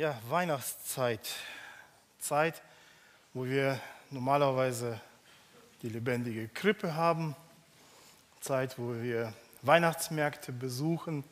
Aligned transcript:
Ja, 0.00 0.18
Weihnachtszeit. 0.30 1.28
Zeit, 2.18 2.62
wo 3.34 3.44
wir 3.44 3.78
normalerweise 4.08 4.98
die 5.82 5.90
lebendige 5.90 6.48
Krippe 6.48 6.94
haben. 6.94 7.36
Zeit, 8.40 8.78
wo 8.78 8.94
wir 8.94 9.34
Weihnachtsmärkte 9.60 10.52
besuchen 10.52 11.22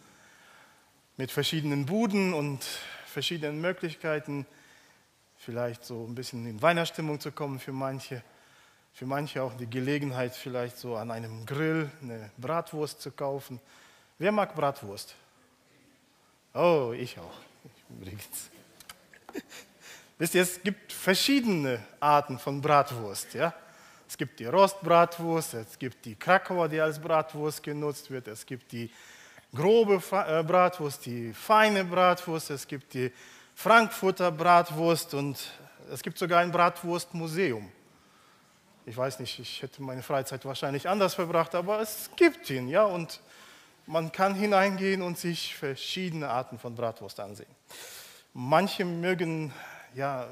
mit 1.17 1.33
verschiedenen 1.33 1.87
Buden 1.87 2.35
und 2.35 2.63
verschiedenen 3.07 3.63
Möglichkeiten, 3.63 4.45
vielleicht 5.39 5.87
so 5.87 6.05
ein 6.05 6.15
bisschen 6.15 6.47
in 6.47 6.61
Weihnachtsstimmung 6.61 7.21
zu 7.21 7.33
kommen 7.33 7.61
für 7.61 7.73
manche. 7.73 8.23
Für 8.93 9.07
manche 9.07 9.43
auch 9.43 9.55
die 9.55 9.71
Gelegenheit, 9.71 10.37
vielleicht 10.37 10.77
so 10.77 10.95
an 10.97 11.11
einem 11.11 11.47
Grill 11.47 11.91
eine 12.03 12.31
Bratwurst 12.37 13.01
zu 13.01 13.13
kaufen. 13.13 13.61
Wer 14.19 14.31
mag 14.31 14.55
Bratwurst? 14.55 15.15
Oh, 16.53 16.93
ich 16.95 17.19
auch. 17.19 17.35
Übrigens. 17.89 18.51
Wisst 20.19 20.35
ihr, 20.35 20.43
es 20.43 20.63
gibt 20.63 20.93
verschiedene 20.93 21.85
Arten 22.01 22.39
von 22.39 22.61
Bratwurst. 22.61 23.35
Ja? 23.35 23.55
Es 24.09 24.17
gibt 24.17 24.41
die 24.41 24.47
Rostbratwurst, 24.47 25.55
es 25.55 25.79
gibt 25.79 26.05
die 26.05 26.15
Krakauer, 26.15 26.69
die 26.69 26.81
als 26.81 26.99
Bratwurst 26.99 27.63
genutzt 27.63 28.11
wird, 28.11 28.27
es 28.27 28.47
gibt 28.47 28.73
die 28.73 28.91
grobe 29.55 30.03
äh, 30.13 30.43
Bratwurst, 30.43 31.05
die 31.07 31.33
feine 31.33 31.85
Bratwurst, 31.85 32.51
es 32.51 32.67
gibt 32.67 32.95
die 32.95 33.13
Frankfurter 33.55 34.31
Bratwurst 34.31 35.15
und 35.15 35.39
es 35.93 36.03
gibt 36.03 36.19
sogar 36.19 36.41
ein 36.41 36.51
Bratwurstmuseum. 36.51 37.71
Ich 38.87 38.97
weiß 38.97 39.21
nicht, 39.21 39.39
ich 39.39 39.61
hätte 39.61 39.83
meine 39.83 40.03
Freizeit 40.03 40.45
wahrscheinlich 40.47 40.89
anders 40.89 41.15
verbracht, 41.15 41.55
aber 41.55 41.81
es 41.81 42.11
gibt 42.17 42.49
ihn, 42.49 42.69
ja, 42.69 42.85
und 42.85 43.21
man 43.87 44.11
kann 44.11 44.35
hineingehen 44.35 45.03
und 45.03 45.19
sich 45.19 45.55
verschiedene 45.55 46.29
Arten 46.29 46.59
von 46.59 46.75
Bratwurst 46.75 47.21
ansehen. 47.21 47.51
Manche 48.41 48.85
mögen 48.85 49.53
ja 49.95 50.29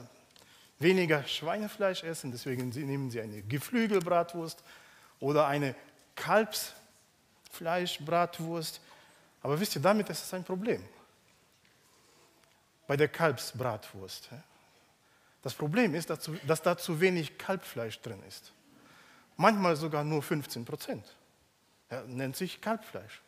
weniger 0.79 1.25
Schweinefleisch 1.25 2.05
essen, 2.05 2.31
deswegen 2.31 2.69
nehmen 2.69 3.11
sie 3.11 3.21
eine 3.21 3.43
Geflügelbratwurst 3.43 4.63
oder 5.19 5.49
eine 5.49 5.75
Kalbsfleischbratwurst. 6.15 8.81
Aber 9.43 9.59
wisst 9.59 9.75
ihr, 9.75 9.83
damit 9.83 10.09
ist 10.09 10.23
es 10.23 10.33
ein 10.35 10.45
Problem. 10.45 10.85
Bei 12.87 12.97
der 12.97 13.09
Kalbsbratwurst. 13.09 14.29
Das 15.43 15.55
Problem 15.55 15.97
ist, 15.97 16.09
dass 16.09 16.63
da 16.63 16.79
zu 16.79 17.01
wenig 17.01 17.39
Kalbfleisch 17.39 18.01
drin 18.03 18.23
ist. 18.29 18.53
Manchmal 19.37 19.75
sogar 19.75 20.05
nur 20.05 20.23
15 20.23 20.65
Prozent. 20.65 21.05
Ja, 21.91 22.03
nennt 22.03 22.37
sich 22.37 22.61
Kalbfleisch. 22.61 23.21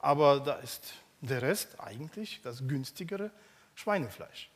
Aber 0.00 0.40
da 0.40 0.54
ist 0.54 0.94
der 1.20 1.42
Rest 1.42 1.78
eigentlich 1.78 2.40
das 2.42 2.66
günstigere 2.66 3.30
Schweinefleisch. 3.80 4.50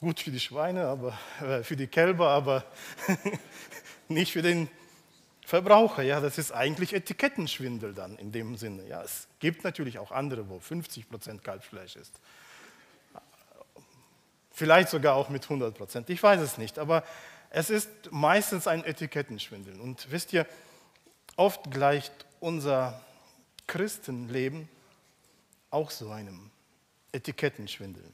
Gut 0.00 0.18
für 0.18 0.32
die 0.32 0.40
Schweine, 0.40 0.88
aber 0.88 1.16
äh, 1.40 1.62
für 1.62 1.76
die 1.76 1.86
Kälber, 1.86 2.30
aber 2.30 2.64
nicht 4.08 4.32
für 4.32 4.42
den 4.42 4.68
Verbraucher. 5.46 6.02
Ja, 6.02 6.20
das 6.20 6.36
ist 6.36 6.50
eigentlich 6.50 6.92
Etikettenschwindel 6.92 7.94
dann 7.94 8.18
in 8.18 8.32
dem 8.32 8.56
Sinne. 8.56 8.88
Ja, 8.88 9.04
es 9.04 9.28
gibt 9.38 9.62
natürlich 9.62 10.00
auch 10.00 10.10
andere, 10.10 10.48
wo 10.48 10.58
50 10.58 11.08
Prozent 11.08 11.44
Kalbfleisch 11.44 11.94
ist. 11.94 12.18
Vielleicht 14.50 14.88
sogar 14.88 15.14
auch 15.14 15.28
mit 15.28 15.44
100 15.44 15.76
Prozent. 15.76 16.10
Ich 16.10 16.20
weiß 16.20 16.40
es 16.40 16.58
nicht, 16.58 16.80
aber 16.80 17.04
es 17.50 17.70
ist 17.70 17.88
meistens 18.10 18.66
ein 18.66 18.82
Etikettenschwindel. 18.82 19.78
Und 19.80 20.10
wisst 20.10 20.32
ihr, 20.32 20.44
oft 21.36 21.70
gleicht 21.70 22.12
unser 22.40 23.00
Christenleben 23.68 24.68
auch 25.70 25.92
so 25.92 26.10
einem 26.10 26.50
Etikettenschwindel, 27.14 28.04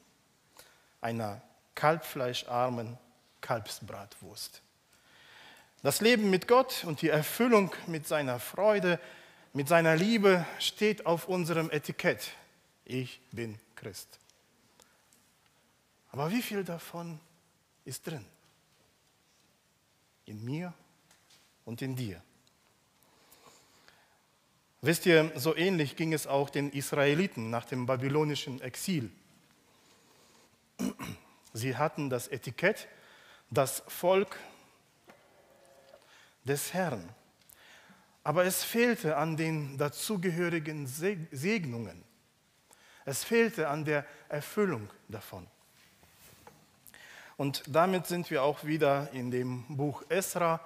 einer 1.01 1.43
kalbfleischarmen 1.75 2.99
Kalbsbratwurst. 3.41 4.63
Das 5.83 6.01
Leben 6.01 6.29
mit 6.29 6.47
Gott 6.47 6.85
und 6.85 7.01
die 7.01 7.09
Erfüllung 7.09 7.75
mit 7.87 8.07
seiner 8.07 8.39
Freude, 8.39 9.01
mit 9.55 9.67
seiner 9.67 9.97
Liebe 9.97 10.47
steht 10.59 11.07
auf 11.07 11.27
unserem 11.27 11.71
Etikett. 11.71 12.33
Ich 12.85 13.21
bin 13.33 13.59
Christ. 13.77 14.19
Aber 16.13 16.31
wie 16.31 16.43
viel 16.43 16.65
davon 16.65 17.19
ist 17.85 18.07
drin? 18.07 18.27
In 20.27 20.45
mir 20.45 20.75
und 21.65 21.83
in 21.83 21.97
dir. 21.97 22.23
Wisst 24.83 25.05
ihr, 25.05 25.31
so 25.37 25.55
ähnlich 25.55 25.95
ging 25.97 26.15
es 26.15 26.27
auch 26.27 26.49
den 26.49 26.71
Israeliten 26.71 27.51
nach 27.51 27.67
dem 27.67 27.85
babylonischen 27.85 28.63
Exil. 28.63 29.11
Sie 31.53 31.77
hatten 31.77 32.09
das 32.09 32.29
Etikett, 32.29 32.89
das 33.51 33.83
Volk 33.89 34.39
des 36.45 36.73
Herrn. 36.73 37.09
Aber 38.25 38.45
es 38.45 38.65
fehlte 38.65 39.17
an 39.17 39.37
den 39.37 39.77
dazugehörigen 39.77 40.87
Segnungen. 40.87 42.05
Es 43.05 43.25
fehlte 43.25 43.69
an 43.69 43.85
der 43.85 44.07
Erfüllung 44.29 44.89
davon. 45.09 45.47
Und 47.37 47.63
damit 47.67 48.07
sind 48.07 48.31
wir 48.31 48.43
auch 48.43 48.65
wieder 48.65 49.11
in 49.13 49.31
dem 49.31 49.65
Buch 49.77 50.05
Esra, 50.11 50.61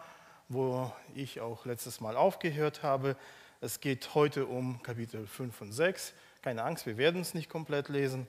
wo 0.48 0.92
ich 1.14 1.40
auch 1.40 1.64
letztes 1.64 2.00
Mal 2.00 2.16
aufgehört 2.16 2.82
habe. 2.82 3.16
Es 3.64 3.80
geht 3.80 4.14
heute 4.14 4.44
um 4.44 4.82
Kapitel 4.82 5.26
5 5.26 5.62
und 5.62 5.72
6. 5.72 6.12
Keine 6.42 6.64
Angst, 6.64 6.84
wir 6.84 6.98
werden 6.98 7.22
es 7.22 7.32
nicht 7.32 7.48
komplett 7.48 7.88
lesen. 7.88 8.26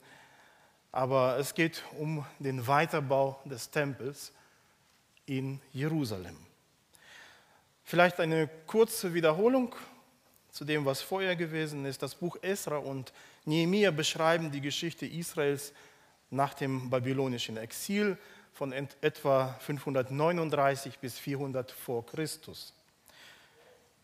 Aber 0.94 1.38
es 1.38 1.54
geht 1.54 1.84
um 2.00 2.26
den 2.40 2.66
Weiterbau 2.68 3.42
des 3.44 3.70
Tempels 3.70 4.32
in 5.26 5.60
Jerusalem. 5.74 6.38
Vielleicht 7.84 8.22
eine 8.22 8.50
kurze 8.66 9.14
Wiederholung 9.14 9.76
zu 10.52 10.64
dem, 10.64 10.86
was 10.86 11.02
vorher 11.02 11.36
gewesen 11.36 11.84
ist. 11.84 12.02
Das 12.02 12.16
Buch 12.16 12.38
Esra 12.42 12.78
und 12.78 13.12
Nehemiah 13.44 13.92
beschreiben 13.92 14.52
die 14.52 14.62
Geschichte 14.62 15.06
Israels 15.06 15.74
nach 16.30 16.54
dem 16.54 16.90
babylonischen 16.90 17.58
Exil 17.58 18.18
von 18.54 18.72
etwa 18.72 19.54
539 19.60 20.98
bis 21.00 21.20
400 21.20 21.74
vor 21.74 22.06
Christus. 22.06 22.74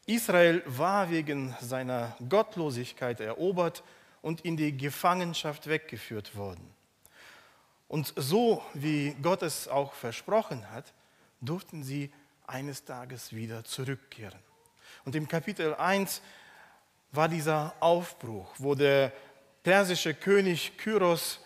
Israel 0.05 0.63
war 0.65 1.09
wegen 1.09 1.55
seiner 1.61 2.15
Gottlosigkeit 2.27 3.19
erobert 3.19 3.83
und 4.21 4.41
in 4.41 4.57
die 4.57 4.75
Gefangenschaft 4.75 5.67
weggeführt 5.67 6.35
worden. 6.35 6.73
Und 7.87 8.13
so 8.15 8.63
wie 8.73 9.15
Gott 9.21 9.41
es 9.41 9.67
auch 9.67 9.93
versprochen 9.93 10.69
hat, 10.71 10.93
durften 11.41 11.83
sie 11.83 12.11
eines 12.47 12.85
Tages 12.85 13.33
wieder 13.33 13.63
zurückkehren. 13.63 14.39
Und 15.05 15.15
im 15.15 15.27
Kapitel 15.27 15.73
1 15.75 16.21
war 17.11 17.27
dieser 17.27 17.73
Aufbruch, 17.79 18.53
wo 18.57 18.75
der 18.75 19.11
persische 19.63 20.13
König 20.13 20.77
Kyros 20.77 21.39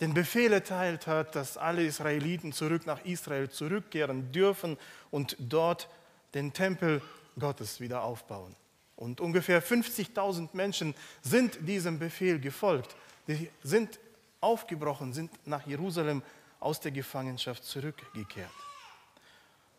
den 0.00 0.12
Befehl 0.12 0.52
erteilt 0.52 1.06
hat, 1.06 1.34
dass 1.34 1.56
alle 1.56 1.84
Israeliten 1.84 2.52
zurück 2.52 2.84
nach 2.86 3.04
Israel 3.04 3.48
zurückkehren 3.48 4.32
dürfen 4.32 4.76
und 5.10 5.36
dort 5.38 5.88
den 6.34 6.52
Tempel 6.52 7.00
Gottes 7.38 7.80
wieder 7.80 8.02
aufbauen. 8.02 8.54
Und 8.96 9.20
ungefähr 9.20 9.62
50.000 9.62 10.50
Menschen 10.52 10.94
sind 11.22 11.58
diesem 11.66 11.98
Befehl 11.98 12.38
gefolgt. 12.38 12.96
Die 13.26 13.50
sind 13.62 13.98
aufgebrochen, 14.40 15.12
sind 15.12 15.30
nach 15.46 15.66
Jerusalem 15.66 16.22
aus 16.60 16.80
der 16.80 16.92
Gefangenschaft 16.92 17.64
zurückgekehrt. 17.64 18.50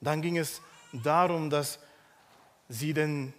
Dann 0.02 0.22
ging 0.22 0.38
es 0.38 0.62
darum, 0.92 1.50
dass 1.50 1.80
sie 2.68 2.94
den 2.94 3.34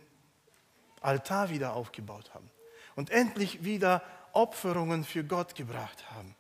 Altar 1.00 1.50
wieder 1.50 1.74
aufgebaut 1.74 2.32
haben 2.34 2.50
und 2.94 3.10
endlich 3.10 3.64
wieder 3.64 4.02
Opferungen 4.32 5.04
für 5.04 5.24
Gott 5.24 5.54
gebracht 5.54 6.10
haben, 6.10 6.34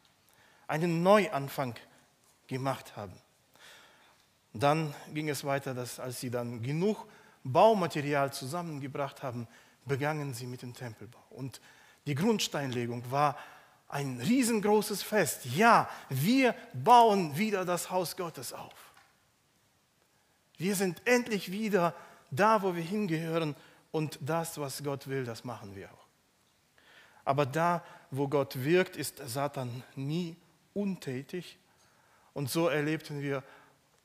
einen 0.66 1.02
Neuanfang 1.02 1.74
gemacht 2.46 2.96
haben. 2.96 3.14
Dann 4.52 4.94
ging 5.12 5.28
es 5.28 5.44
weiter, 5.44 5.74
dass 5.74 6.00
als 6.00 6.20
sie 6.20 6.30
dann 6.30 6.62
genug 6.62 7.06
Baumaterial 7.52 8.32
zusammengebracht 8.32 9.22
haben, 9.22 9.46
begannen 9.84 10.34
sie 10.34 10.46
mit 10.46 10.62
dem 10.62 10.74
Tempelbau. 10.74 11.22
Und 11.30 11.60
die 12.06 12.14
Grundsteinlegung 12.14 13.10
war 13.10 13.36
ein 13.88 14.20
riesengroßes 14.20 15.02
Fest. 15.02 15.44
Ja, 15.44 15.88
wir 16.08 16.54
bauen 16.72 17.36
wieder 17.36 17.64
das 17.64 17.90
Haus 17.90 18.16
Gottes 18.16 18.52
auf. 18.52 18.92
Wir 20.58 20.74
sind 20.74 21.02
endlich 21.04 21.52
wieder 21.52 21.94
da, 22.30 22.62
wo 22.62 22.74
wir 22.74 22.82
hingehören 22.82 23.54
und 23.90 24.18
das, 24.20 24.58
was 24.58 24.82
Gott 24.82 25.06
will, 25.06 25.24
das 25.24 25.44
machen 25.44 25.74
wir 25.76 25.92
auch. 25.92 26.06
Aber 27.24 27.44
da, 27.44 27.84
wo 28.10 28.28
Gott 28.28 28.62
wirkt, 28.62 28.96
ist 28.96 29.20
Satan 29.26 29.82
nie 29.94 30.36
untätig. 30.74 31.58
Und 32.32 32.50
so 32.50 32.68
erlebten 32.68 33.20
wir 33.20 33.42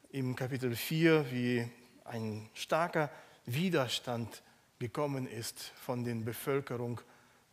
im 0.09 0.35
Kapitel 0.35 0.75
4, 0.75 1.31
wie 1.31 1.69
ein 2.03 2.49
starker 2.53 3.09
Widerstand 3.45 4.41
gekommen 4.79 5.27
ist 5.27 5.59
von, 5.59 6.03
den 6.03 6.25
Bevölkerung, 6.25 7.01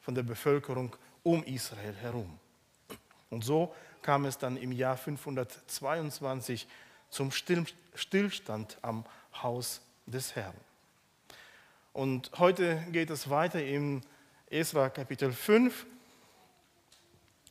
von 0.00 0.14
der 0.14 0.22
Bevölkerung 0.22 0.94
um 1.22 1.42
Israel 1.44 1.94
herum. 1.94 2.38
Und 3.30 3.44
so 3.44 3.74
kam 4.02 4.24
es 4.24 4.38
dann 4.38 4.56
im 4.56 4.72
Jahr 4.72 4.96
522 4.96 6.66
zum 7.10 7.30
Stillstand 7.30 8.78
am 8.82 9.04
Haus 9.42 9.80
des 10.06 10.34
Herrn. 10.34 10.54
Und 11.92 12.30
heute 12.38 12.84
geht 12.90 13.10
es 13.10 13.28
weiter 13.28 13.62
im 13.62 14.02
Esra 14.50 14.88
Kapitel 14.88 15.32
5. 15.32 15.86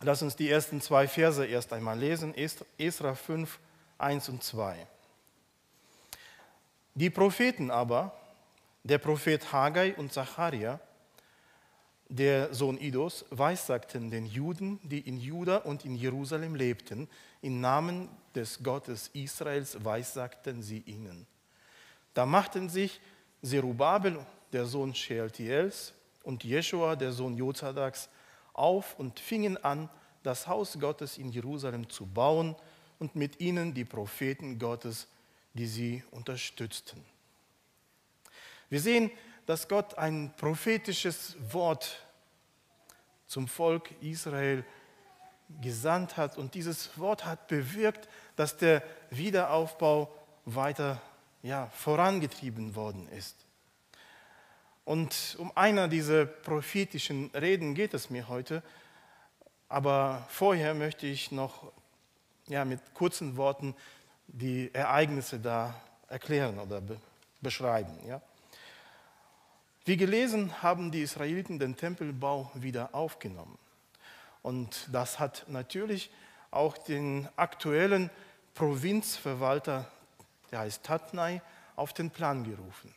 Lass 0.01 0.22
uns 0.22 0.36
die 0.36 0.50
ersten 0.50 0.80
zwei 0.80 1.07
Verse 1.07 1.45
erst 1.45 1.74
einmal 1.74 2.00
lesen. 2.00 2.34
Esra 2.78 3.13
5, 3.13 3.60
1 3.98 4.30
und 4.30 4.44
2. 4.44 4.88
Die 6.95 7.10
Propheten 7.10 7.69
aber, 7.69 8.18
der 8.88 8.98
Prophet 8.98 9.51
Haggai 9.51 9.94
und 9.95 10.13
Zacharia, 10.13 10.80
der 12.10 12.54
Sohn 12.54 12.78
Idos, 12.78 13.25
weissagten 13.30 14.10
den 14.10 14.25
Juden, 14.25 14.80
die 14.84 15.00
in 15.00 15.19
Juda 15.19 15.57
und 15.57 15.84
in 15.84 15.95
Jerusalem 15.95 16.56
lebten, 16.56 17.10
im 17.42 17.60
Namen 17.60 18.07
des 18.34 18.63
Gottes 18.63 19.10
Israels 19.13 19.84
weissagten 19.84 20.63
sie 20.63 20.80
ihnen. 20.86 21.28
Da 22.13 22.25
machten 22.25 22.69
sich 22.69 23.01
Zerubabel, 23.42 24.25
der 24.54 24.66
Sohn 24.66 24.95
Shealtiels, 24.95 25.94
und 26.24 26.44
Jeschua, 26.44 26.95
der 26.95 27.12
Sohn 27.12 27.36
Jozadaks, 27.36 28.10
auf 28.54 28.98
und 28.98 29.19
fingen 29.19 29.57
an, 29.57 29.89
das 30.24 30.48
Haus 30.48 30.80
Gottes 30.80 31.18
in 31.18 31.30
Jerusalem 31.30 31.89
zu 31.89 32.06
bauen 32.06 32.56
und 33.00 33.16
mit 33.16 33.39
ihnen 33.39 33.74
die 33.74 33.86
Propheten 33.86 34.57
Gottes 34.57 35.07
die 35.57 35.66
sie 35.66 36.04
unterstützten. 36.12 37.04
Wir 38.69 38.81
sehen, 38.81 39.11
dass 39.45 39.67
Gott 39.67 39.97
ein 39.97 40.33
prophetisches 40.35 41.35
Wort 41.53 42.05
zum 43.27 43.47
Volk 43.47 43.91
Israel 44.01 44.65
gesandt 45.61 46.17
hat 46.17 46.37
und 46.37 46.53
dieses 46.53 46.97
Wort 46.97 47.25
hat 47.25 47.47
bewirkt, 47.47 48.09
dass 48.35 48.57
der 48.57 48.83
Wiederaufbau 49.09 50.13
weiter 50.45 51.01
ja, 51.41 51.67
vorangetrieben 51.67 52.75
worden 52.75 53.07
ist. 53.09 53.35
Und 54.83 55.35
um 55.39 55.51
einer 55.55 55.87
dieser 55.87 56.25
prophetischen 56.25 57.29
Reden 57.31 57.75
geht 57.75 57.93
es 57.93 58.09
mir 58.09 58.27
heute, 58.27 58.63
aber 59.69 60.25
vorher 60.29 60.73
möchte 60.73 61.07
ich 61.07 61.31
noch 61.31 61.71
ja, 62.47 62.63
mit 62.65 62.93
kurzen 62.93 63.37
Worten 63.37 63.75
die 64.27 64.73
Ereignisse 64.73 65.39
da 65.39 65.75
erklären 66.07 66.59
oder 66.59 66.81
be 66.81 66.99
beschreiben. 67.39 67.93
Ja? 68.07 68.19
Wie 69.88 69.95
gelesen 69.95 70.62
haben 70.62 70.92
die 70.92 71.01
Israeliten 71.01 71.60
den 71.60 71.78
Tempelbau 71.78 72.51
wieder 72.56 72.94
aufgenommen. 72.94 73.57
Und 74.42 74.86
das 74.92 75.18
hat 75.18 75.45
natürlich 75.48 76.12
auch 76.51 76.78
den 76.78 77.30
aktuellen 77.38 78.10
Provinzverwalter, 78.54 79.89
der 80.51 80.60
heißt 80.60 80.84
Tatnai, 80.84 81.42
auf 81.78 81.94
den 81.94 82.12
Plan 82.12 82.44
gerufen. 82.44 82.94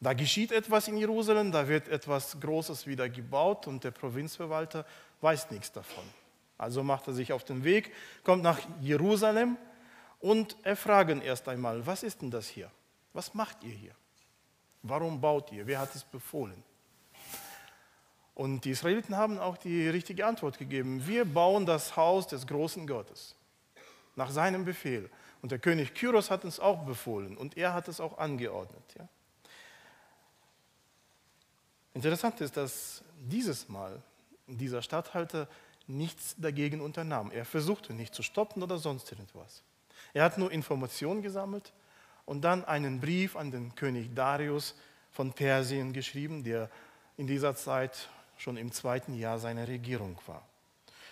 Da 0.00 0.14
geschieht 0.14 0.50
etwas 0.50 0.88
in 0.88 0.96
Jerusalem, 0.96 1.52
da 1.52 1.68
wird 1.68 1.86
etwas 1.86 2.40
Großes 2.40 2.88
wieder 2.88 3.08
gebaut 3.08 3.68
und 3.68 3.84
der 3.84 3.92
Provinzverwalter 3.92 4.84
weiß 5.20 5.52
nichts 5.52 5.70
davon. 5.70 6.02
Also 6.58 6.82
macht 6.82 7.06
er 7.06 7.14
sich 7.14 7.32
auf 7.32 7.44
den 7.44 7.62
Weg, 7.62 7.92
kommt 8.24 8.42
nach 8.42 8.58
Jerusalem 8.80 9.56
und 10.18 10.56
erfragen 10.64 11.22
erst 11.22 11.48
einmal, 11.48 11.86
was 11.86 12.02
ist 12.02 12.20
denn 12.20 12.32
das 12.32 12.48
hier? 12.48 12.68
Was 13.12 13.32
macht 13.32 13.62
ihr 13.62 13.74
hier? 13.74 13.94
Warum 14.86 15.18
baut 15.18 15.50
ihr? 15.50 15.66
Wer 15.66 15.80
hat 15.80 15.94
es 15.94 16.04
befohlen? 16.04 16.62
Und 18.34 18.66
die 18.66 18.70
Israeliten 18.70 19.16
haben 19.16 19.38
auch 19.38 19.56
die 19.56 19.88
richtige 19.88 20.26
Antwort 20.26 20.58
gegeben. 20.58 21.06
Wir 21.06 21.24
bauen 21.24 21.64
das 21.64 21.96
Haus 21.96 22.26
des 22.26 22.46
großen 22.46 22.86
Gottes 22.86 23.34
nach 24.14 24.30
seinem 24.30 24.66
Befehl. 24.66 25.08
Und 25.40 25.52
der 25.52 25.58
König 25.58 25.94
Kyros 25.94 26.30
hat 26.30 26.44
uns 26.44 26.60
auch 26.60 26.84
befohlen 26.84 27.36
und 27.36 27.56
er 27.56 27.72
hat 27.72 27.88
es 27.88 27.98
auch 27.98 28.18
angeordnet. 28.18 28.82
Ja? 28.98 29.08
Interessant 31.94 32.40
ist, 32.42 32.56
dass 32.56 33.02
dieses 33.18 33.68
Mal 33.70 34.02
dieser 34.46 34.82
Statthalter 34.82 35.48
nichts 35.86 36.34
dagegen 36.36 36.82
unternahm. 36.82 37.30
Er 37.30 37.46
versuchte 37.46 37.94
nicht 37.94 38.14
zu 38.14 38.22
stoppen 38.22 38.62
oder 38.62 38.76
sonst 38.76 39.10
irgendwas. 39.10 39.62
Er 40.12 40.24
hat 40.24 40.36
nur 40.36 40.52
Informationen 40.52 41.22
gesammelt 41.22 41.72
und 42.26 42.42
dann 42.42 42.64
einen 42.64 43.00
Brief 43.00 43.36
an 43.36 43.50
den 43.50 43.74
König 43.74 44.14
Darius 44.14 44.74
von 45.10 45.32
Persien 45.32 45.92
geschrieben, 45.92 46.42
der 46.44 46.70
in 47.16 47.26
dieser 47.26 47.54
Zeit 47.54 48.08
schon 48.36 48.56
im 48.56 48.72
zweiten 48.72 49.14
Jahr 49.14 49.38
seiner 49.38 49.68
Regierung 49.68 50.18
war. 50.26 50.46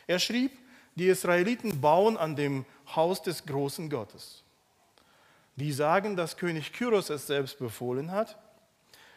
Er 0.07 0.19
schrieb, 0.19 0.53
die 0.95 1.07
Israeliten 1.07 1.81
bauen 1.81 2.17
an 2.17 2.37
dem 2.37 2.65
Haus 2.95 3.23
des 3.23 3.47
großen 3.47 3.89
Gottes. 3.89 4.43
Die 5.57 5.73
sagen, 5.73 6.17
dass 6.17 6.37
König 6.37 6.73
Kyros 6.73 7.11
es 7.11 7.27
selbst 7.27 7.59
befohlen 7.59 8.11
hat 8.11 8.39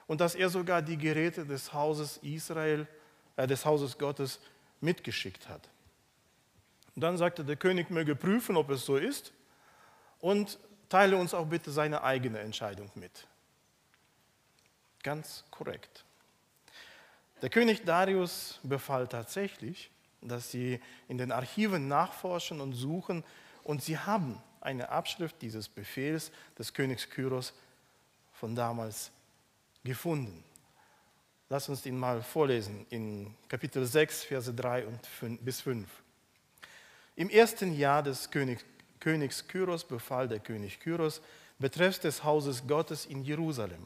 und 0.08 0.22
dass 0.22 0.36
er 0.36 0.50
sogar 0.50 0.82
die 0.82 0.98
Geräte 0.98 1.46
des 1.46 1.74
Hauses 1.74 2.18
Israel, 2.18 2.88
äh, 3.36 3.48
des 3.48 3.66
Hauses 3.66 3.98
Gottes 3.98 4.40
mitgeschickt 4.82 5.50
hat. 5.50 5.70
Und 6.96 7.02
dann 7.02 7.18
sagte 7.18 7.44
der 7.44 7.56
König 7.56 7.90
möge 7.90 8.16
prüfen, 8.16 8.56
ob 8.56 8.70
es 8.70 8.86
so 8.86 8.96
ist 8.98 9.34
und 10.20 10.60
teile 10.90 11.18
uns 11.18 11.34
auch 11.34 11.46
bitte 11.46 11.72
seine 11.72 12.04
eigene 12.04 12.40
Entscheidung 12.40 12.90
mit. 12.96 13.28
Ganz 15.04 15.44
korrekt. 15.52 16.04
Der 17.42 17.50
König 17.50 17.84
Darius 17.86 18.60
befahl 18.64 19.08
tatsächlich, 19.08 19.92
dass 20.22 20.52
sie 20.52 20.80
in 21.08 21.18
den 21.18 21.32
Archiven 21.32 21.88
nachforschen 21.88 22.62
und 22.62 22.74
suchen 22.74 23.24
und 23.64 23.84
sie 23.84 23.98
haben 23.98 24.42
eine 24.62 24.90
Abschrift 24.90 25.42
dieses 25.42 25.70
Befehls 25.70 26.32
des 26.58 26.74
Königs 26.74 27.10
Kyros 27.10 27.54
von 28.34 28.56
damals 28.56 29.12
gefunden. 29.84 30.44
Lass 31.50 31.70
uns 31.70 31.86
ihn 31.86 31.98
mal 31.98 32.24
vorlesen 32.24 32.88
in 32.90 33.36
Kapitel 33.48 33.86
6, 33.86 34.24
Verse 34.24 34.52
3 34.52 34.88
und 34.88 35.06
5, 35.06 35.42
bis 35.42 35.62
5. 35.62 35.88
Im 37.16 37.30
ersten 37.30 37.78
Jahr 37.78 38.02
des 38.02 38.32
Königs 38.32 38.66
Königs 39.00 39.48
Kyros 39.48 39.84
befahl 39.84 40.28
der 40.28 40.40
König 40.40 40.80
Kyros 40.80 41.22
betreffs 41.60 42.00
des 42.00 42.24
Hauses 42.24 42.68
Gottes 42.68 43.06
in 43.06 43.24
Jerusalem. 43.24 43.86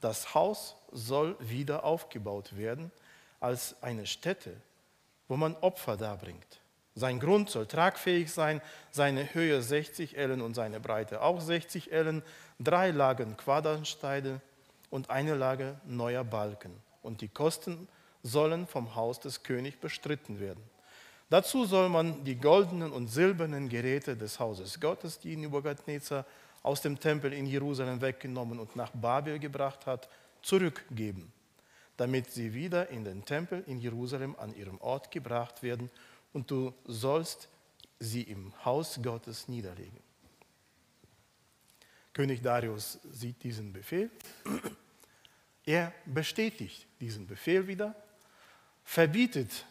Das 0.00 0.34
Haus 0.34 0.76
soll 0.92 1.36
wieder 1.40 1.84
aufgebaut 1.84 2.56
werden 2.56 2.90
als 3.40 3.74
eine 3.82 4.06
Stätte, 4.06 4.54
wo 5.28 5.36
man 5.36 5.56
Opfer 5.56 5.96
darbringt. 5.96 6.60
Sein 6.94 7.20
Grund 7.20 7.50
soll 7.50 7.66
tragfähig 7.66 8.32
sein, 8.32 8.62
seine 8.90 9.34
Höhe 9.34 9.60
60 9.60 10.16
Ellen 10.16 10.40
und 10.40 10.54
seine 10.54 10.80
Breite 10.80 11.20
auch 11.20 11.40
60 11.40 11.92
Ellen, 11.92 12.22
drei 12.58 12.90
Lagen 12.90 13.36
Quadernsteine 13.36 14.40
und 14.88 15.10
eine 15.10 15.34
Lage 15.34 15.78
neuer 15.84 16.24
Balken. 16.24 16.72
Und 17.02 17.20
die 17.20 17.28
Kosten 17.28 17.86
sollen 18.22 18.66
vom 18.66 18.94
Haus 18.94 19.20
des 19.20 19.42
Königs 19.42 19.76
bestritten 19.76 20.40
werden. 20.40 20.62
Dazu 21.28 21.64
soll 21.64 21.88
man 21.88 22.24
die 22.24 22.36
goldenen 22.36 22.92
und 22.92 23.08
silbernen 23.08 23.68
Geräte 23.68 24.16
des 24.16 24.38
Hauses 24.38 24.80
Gottes, 24.80 25.18
die 25.18 25.36
Nebukadnezar 25.36 26.24
aus 26.62 26.82
dem 26.82 27.00
Tempel 27.00 27.32
in 27.32 27.46
Jerusalem 27.46 28.00
weggenommen 28.00 28.60
und 28.60 28.76
nach 28.76 28.90
Babel 28.92 29.38
gebracht 29.38 29.86
hat, 29.86 30.08
zurückgeben, 30.42 31.32
damit 31.96 32.30
sie 32.30 32.54
wieder 32.54 32.88
in 32.90 33.04
den 33.04 33.24
Tempel 33.24 33.64
in 33.66 33.80
Jerusalem 33.80 34.36
an 34.38 34.54
ihrem 34.54 34.80
Ort 34.80 35.10
gebracht 35.10 35.62
werden 35.62 35.90
und 36.32 36.50
du 36.50 36.72
sollst 36.84 37.48
sie 37.98 38.22
im 38.22 38.52
Haus 38.64 39.00
Gottes 39.02 39.48
niederlegen. 39.48 39.98
König 42.12 42.40
Darius 42.40 42.98
sieht 43.10 43.42
diesen 43.42 43.72
Befehl. 43.72 44.10
Er 45.64 45.92
bestätigt 46.04 46.86
diesen 47.00 47.26
Befehl 47.26 47.66
wieder, 47.66 47.94
verbietet 48.84 49.66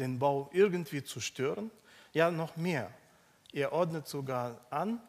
den 0.00 0.18
Bau 0.18 0.50
irgendwie 0.52 1.04
zu 1.04 1.20
stören. 1.20 1.70
Ja, 2.12 2.32
noch 2.32 2.56
mehr. 2.56 2.90
Er 3.52 3.72
ordnet 3.72 4.08
sogar 4.08 4.60
an, 4.70 5.00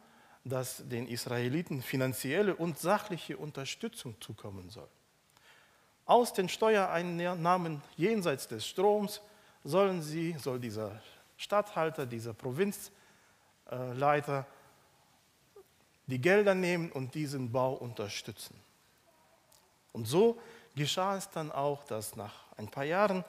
dass 0.43 0.87
den 0.87 1.07
Israeliten 1.07 1.81
finanzielle 1.81 2.55
und 2.55 2.77
sachliche 2.77 3.37
Unterstützung 3.37 4.21
zukommen 4.21 4.69
soll. 4.69 4.89
Aus 6.05 6.33
den 6.33 6.49
Steuereinnahmen 6.49 7.81
jenseits 7.95 8.47
des 8.47 8.67
Stroms 8.67 9.21
sollen 9.63 10.01
sie, 10.01 10.35
soll 10.39 10.59
dieser 10.59 10.99
Statthalter, 11.37 12.05
dieser 12.05 12.33
Provinzleiter 12.33 14.45
die 16.07 16.19
Gelder 16.19 16.55
nehmen 16.55 16.91
und 16.91 17.15
diesen 17.15 17.51
Bau 17.51 17.73
unterstützen. 17.73 18.59
Und 19.93 20.07
so 20.07 20.41
geschah 20.75 21.15
es 21.15 21.29
dann 21.29 21.51
auch, 21.51 21.83
dass 21.83 22.15
nach 22.15 22.33
ein 22.57 22.69
paar 22.69 22.85
Jahren 22.85 23.23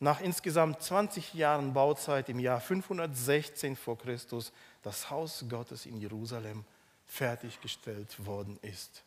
nach 0.00 0.20
insgesamt 0.22 0.82
20 0.82 1.34
Jahren 1.34 1.74
Bauzeit 1.74 2.30
im 2.30 2.40
Jahr 2.40 2.60
516 2.60 3.76
vor 3.76 3.98
Christus 3.98 4.50
das 4.82 5.10
Haus 5.10 5.44
Gottes 5.48 5.84
in 5.84 5.98
Jerusalem 5.98 6.64
fertiggestellt 7.06 8.24
worden 8.24 8.58
ist. 8.62 9.02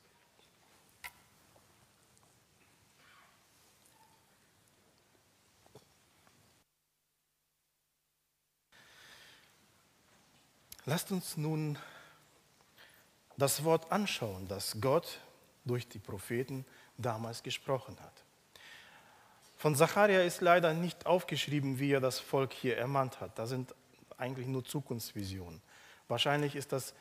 Lasst 10.85 11.11
uns 11.11 11.37
nun 11.37 11.79
das 13.37 13.63
Wort 13.63 13.91
anschauen, 13.91 14.47
das 14.47 14.79
Gott 14.79 15.19
durch 15.65 15.87
die 15.87 15.97
Propheten 15.97 16.65
damals 16.97 17.41
gesprochen 17.41 17.97
hat. 18.01 18.22
Von 19.63 19.77
Zacharia 19.77 20.23
ist 20.23 20.41
leider 20.41 20.73
nicht 20.73 21.05
aufgeschrieben, 21.05 21.79
wie 21.79 21.93
er 21.93 22.01
das 22.01 22.19
Volk 22.19 22.51
hier 22.51 22.77
ermahnt 22.77 23.21
hat. 23.21 23.39
Da 23.39 23.45
sind 23.47 23.73
eigentlich 24.17 24.45
nur 24.45 24.65
Zukunftsvisionen. 24.65 25.61
Wahrscheinlich 26.09 26.57
ist 26.57 26.73
das 26.73 26.93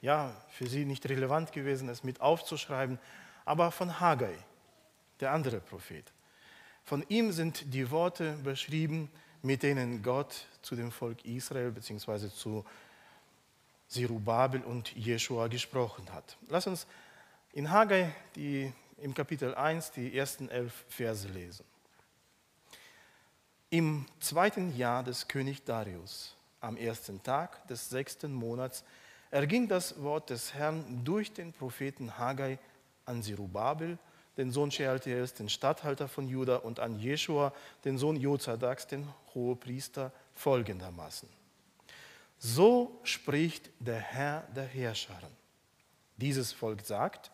ja, 0.00 0.34
für 0.48 0.66
sie 0.66 0.86
nicht 0.86 1.06
relevant 1.10 1.52
gewesen, 1.52 1.90
es 1.90 2.02
mit 2.02 2.22
aufzuschreiben, 2.22 2.98
aber 3.44 3.70
von 3.70 4.00
Haggai, 4.00 4.32
der 5.20 5.32
andere 5.32 5.60
Prophet. 5.60 6.10
Von 6.84 7.04
ihm 7.10 7.32
sind 7.32 7.74
die 7.74 7.90
Worte 7.90 8.32
beschrieben, 8.44 9.10
mit 9.42 9.62
denen 9.62 10.02
Gott 10.02 10.46
zu 10.62 10.76
dem 10.76 10.92
Volk 10.92 11.22
Israel 11.26 11.70
bzw. 11.70 12.30
zu 12.30 12.64
Zerubabel 13.88 14.62
und 14.62 14.90
Jeschua 14.96 15.48
gesprochen 15.48 16.10
hat. 16.14 16.38
Lass 16.48 16.66
uns 16.66 16.86
in 17.52 17.70
Haggai 17.70 18.10
die, 18.36 18.72
im 19.02 19.12
Kapitel 19.12 19.54
1 19.54 19.90
die 19.90 20.16
ersten 20.16 20.48
elf 20.48 20.86
Verse 20.88 21.28
lesen. 21.28 21.69
Im 23.72 24.04
zweiten 24.18 24.76
Jahr 24.76 25.04
des 25.04 25.28
König 25.28 25.62
Darius, 25.62 26.34
am 26.60 26.76
ersten 26.76 27.22
Tag 27.22 27.68
des 27.68 27.88
sechsten 27.88 28.32
Monats, 28.32 28.82
erging 29.30 29.68
das 29.68 30.02
Wort 30.02 30.30
des 30.30 30.54
Herrn 30.54 31.04
durch 31.04 31.32
den 31.32 31.52
Propheten 31.52 32.18
Haggai 32.18 32.58
an 33.06 33.22
Zerubabel, 33.22 33.96
den 34.36 34.50
Sohn 34.50 34.72
Shealtiels, 34.72 35.34
den 35.34 35.48
Statthalter 35.48 36.08
von 36.08 36.26
Juda, 36.28 36.56
und 36.56 36.80
an 36.80 36.98
Jeschua, 36.98 37.52
den 37.84 37.96
Sohn 37.96 38.16
Jozadaks, 38.16 38.88
den 38.88 39.06
Hohepriester, 39.34 40.10
folgendermaßen. 40.34 41.28
So 42.38 42.98
spricht 43.04 43.70
der 43.78 44.00
Herr 44.00 44.48
der 44.56 44.64
Herrscher. 44.64 45.20
Dieses 46.16 46.52
Volk 46.52 46.80
sagt, 46.84 47.30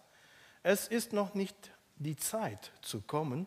es 0.62 0.86
ist 0.86 1.14
noch 1.14 1.32
nicht 1.32 1.56
die 1.96 2.16
Zeit 2.16 2.72
zu 2.82 3.00
kommen, 3.00 3.46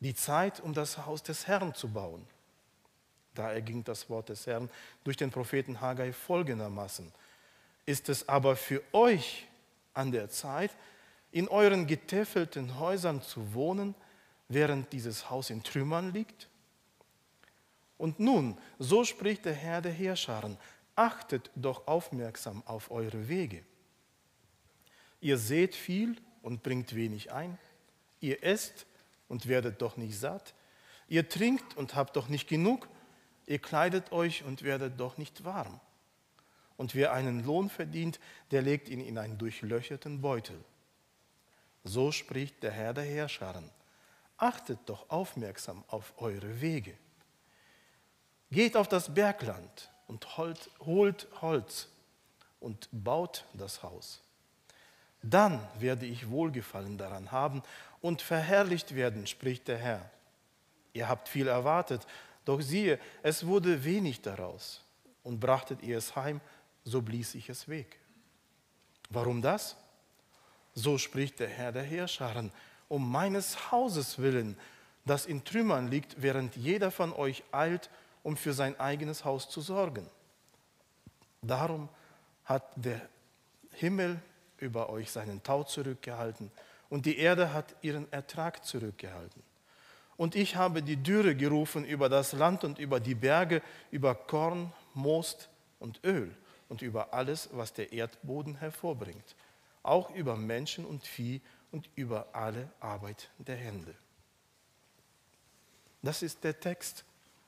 die 0.00 0.14
Zeit, 0.14 0.60
um 0.60 0.72
das 0.72 1.04
Haus 1.06 1.22
des 1.22 1.46
Herrn 1.46 1.74
zu 1.74 1.88
bauen. 1.88 2.26
Da 3.34 3.52
erging 3.52 3.84
das 3.84 4.10
Wort 4.10 4.28
des 4.28 4.46
Herrn 4.46 4.68
durch 5.04 5.16
den 5.16 5.30
Propheten 5.30 5.80
Haggai 5.80 6.12
folgendermaßen. 6.12 7.12
Ist 7.86 8.08
es 8.08 8.28
aber 8.28 8.56
für 8.56 8.82
euch 8.92 9.46
an 9.94 10.10
der 10.10 10.28
Zeit, 10.30 10.70
in 11.32 11.48
euren 11.48 11.86
getäfelten 11.86 12.78
Häusern 12.78 13.22
zu 13.22 13.54
wohnen, 13.54 13.94
während 14.48 14.92
dieses 14.92 15.30
Haus 15.30 15.50
in 15.50 15.62
Trümmern 15.62 16.12
liegt? 16.12 16.48
Und 17.98 18.18
nun, 18.18 18.58
so 18.78 19.04
spricht 19.04 19.44
der 19.44 19.54
Herr 19.54 19.82
der 19.82 19.92
Heerscharen, 19.92 20.56
achtet 20.96 21.50
doch 21.54 21.86
aufmerksam 21.86 22.62
auf 22.66 22.90
eure 22.90 23.28
Wege. 23.28 23.62
Ihr 25.20 25.38
seht 25.38 25.74
viel 25.74 26.16
und 26.42 26.62
bringt 26.62 26.94
wenig 26.94 27.30
ein. 27.30 27.58
Ihr 28.20 28.42
esst 28.42 28.86
und 29.30 29.46
werdet 29.46 29.80
doch 29.80 29.96
nicht 29.96 30.18
satt. 30.18 30.54
Ihr 31.08 31.28
trinkt 31.28 31.76
und 31.76 31.94
habt 31.94 32.16
doch 32.16 32.28
nicht 32.28 32.48
genug. 32.48 32.88
Ihr 33.46 33.60
kleidet 33.60 34.12
euch 34.12 34.42
und 34.42 34.62
werdet 34.62 34.98
doch 34.98 35.16
nicht 35.16 35.44
warm. 35.44 35.80
Und 36.76 36.94
wer 36.94 37.12
einen 37.12 37.44
Lohn 37.44 37.70
verdient, 37.70 38.18
der 38.50 38.60
legt 38.60 38.88
ihn 38.88 39.00
in 39.00 39.18
einen 39.18 39.38
durchlöcherten 39.38 40.20
Beutel. 40.20 40.62
So 41.84 42.10
spricht 42.10 42.62
der 42.62 42.72
Herr 42.72 42.92
der 42.92 43.04
Herrscharen. 43.04 43.70
Achtet 44.36 44.80
doch 44.86 45.08
aufmerksam 45.10 45.84
auf 45.88 46.12
eure 46.16 46.60
Wege. 46.60 46.96
Geht 48.50 48.76
auf 48.76 48.88
das 48.88 49.14
Bergland 49.14 49.90
und 50.08 50.36
holt 50.36 51.28
Holz 51.40 51.88
und 52.58 52.88
baut 52.90 53.44
das 53.54 53.84
Haus. 53.84 54.22
Dann 55.22 55.60
werde 55.78 56.06
ich 56.06 56.30
Wohlgefallen 56.30 56.96
daran 56.96 57.30
haben 57.30 57.62
und 58.00 58.22
verherrlicht 58.22 58.94
werden, 58.94 59.26
spricht 59.26 59.68
der 59.68 59.78
Herr. 59.78 60.10
Ihr 60.92 61.08
habt 61.08 61.28
viel 61.28 61.48
erwartet, 61.48 62.06
doch 62.44 62.60
siehe, 62.60 62.98
es 63.22 63.46
wurde 63.46 63.84
wenig 63.84 64.20
daraus. 64.22 64.82
Und 65.22 65.38
brachtet 65.38 65.82
ihr 65.82 65.98
es 65.98 66.16
heim, 66.16 66.40
so 66.84 67.02
blies 67.02 67.34
ich 67.34 67.48
es 67.48 67.68
weg. 67.68 67.98
Warum 69.10 69.42
das? 69.42 69.76
So 70.74 70.98
spricht 70.98 71.40
der 71.40 71.48
Herr 71.48 71.72
der 71.72 71.82
Heerscharen, 71.82 72.52
um 72.88 73.10
meines 73.10 73.70
Hauses 73.70 74.18
willen, 74.18 74.56
das 75.04 75.26
in 75.26 75.44
Trümmern 75.44 75.88
liegt, 75.88 76.22
während 76.22 76.56
jeder 76.56 76.90
von 76.90 77.12
euch 77.12 77.42
eilt 77.52 77.90
um 78.22 78.36
für 78.36 78.52
sein 78.52 78.78
eigenes 78.78 79.24
Haus 79.24 79.48
zu 79.48 79.60
sorgen. 79.60 80.06
Darum 81.42 81.88
hat 82.44 82.64
der 82.76 83.00
Himmel 83.72 84.20
über 84.58 84.90
euch 84.90 85.10
seinen 85.10 85.42
Tau 85.42 85.64
zurückgehalten 85.64 86.50
und 86.90 87.06
die 87.06 87.16
Erde 87.16 87.54
hat 87.54 87.74
ihren 87.80 88.12
Ertrag 88.12 88.64
zurückgehalten. 88.64 89.42
Und 90.18 90.34
ich 90.34 90.56
habe 90.56 90.82
die 90.82 90.98
Dürre 90.98 91.34
gerufen 91.34 91.86
über 91.86 92.10
das 92.10 92.32
Land 92.32 92.62
und 92.64 92.78
über 92.78 93.00
die 93.00 93.14
Berge, 93.14 93.62
über 93.90 94.14
Korn, 94.14 94.70
Most 94.92 95.48
und 95.78 96.04
Öl 96.04 96.30
und 96.68 96.82
über 96.82 97.14
alles, 97.14 97.48
was 97.52 97.72
der 97.72 97.92
Erdboden 97.92 98.56
hervorbringt, 98.56 99.34
auch 99.82 100.14
über 100.14 100.36
Menschen 100.36 100.84
und 100.84 101.06
Vieh 101.06 101.40
und 101.72 101.88
über 101.94 102.28
alle 102.34 102.70
Arbeit 102.80 103.30
der 103.38 103.56
Hände. 103.56 103.94
Das 106.02 106.22
ist 106.22 106.44
der 106.44 106.60
Text 106.60 107.04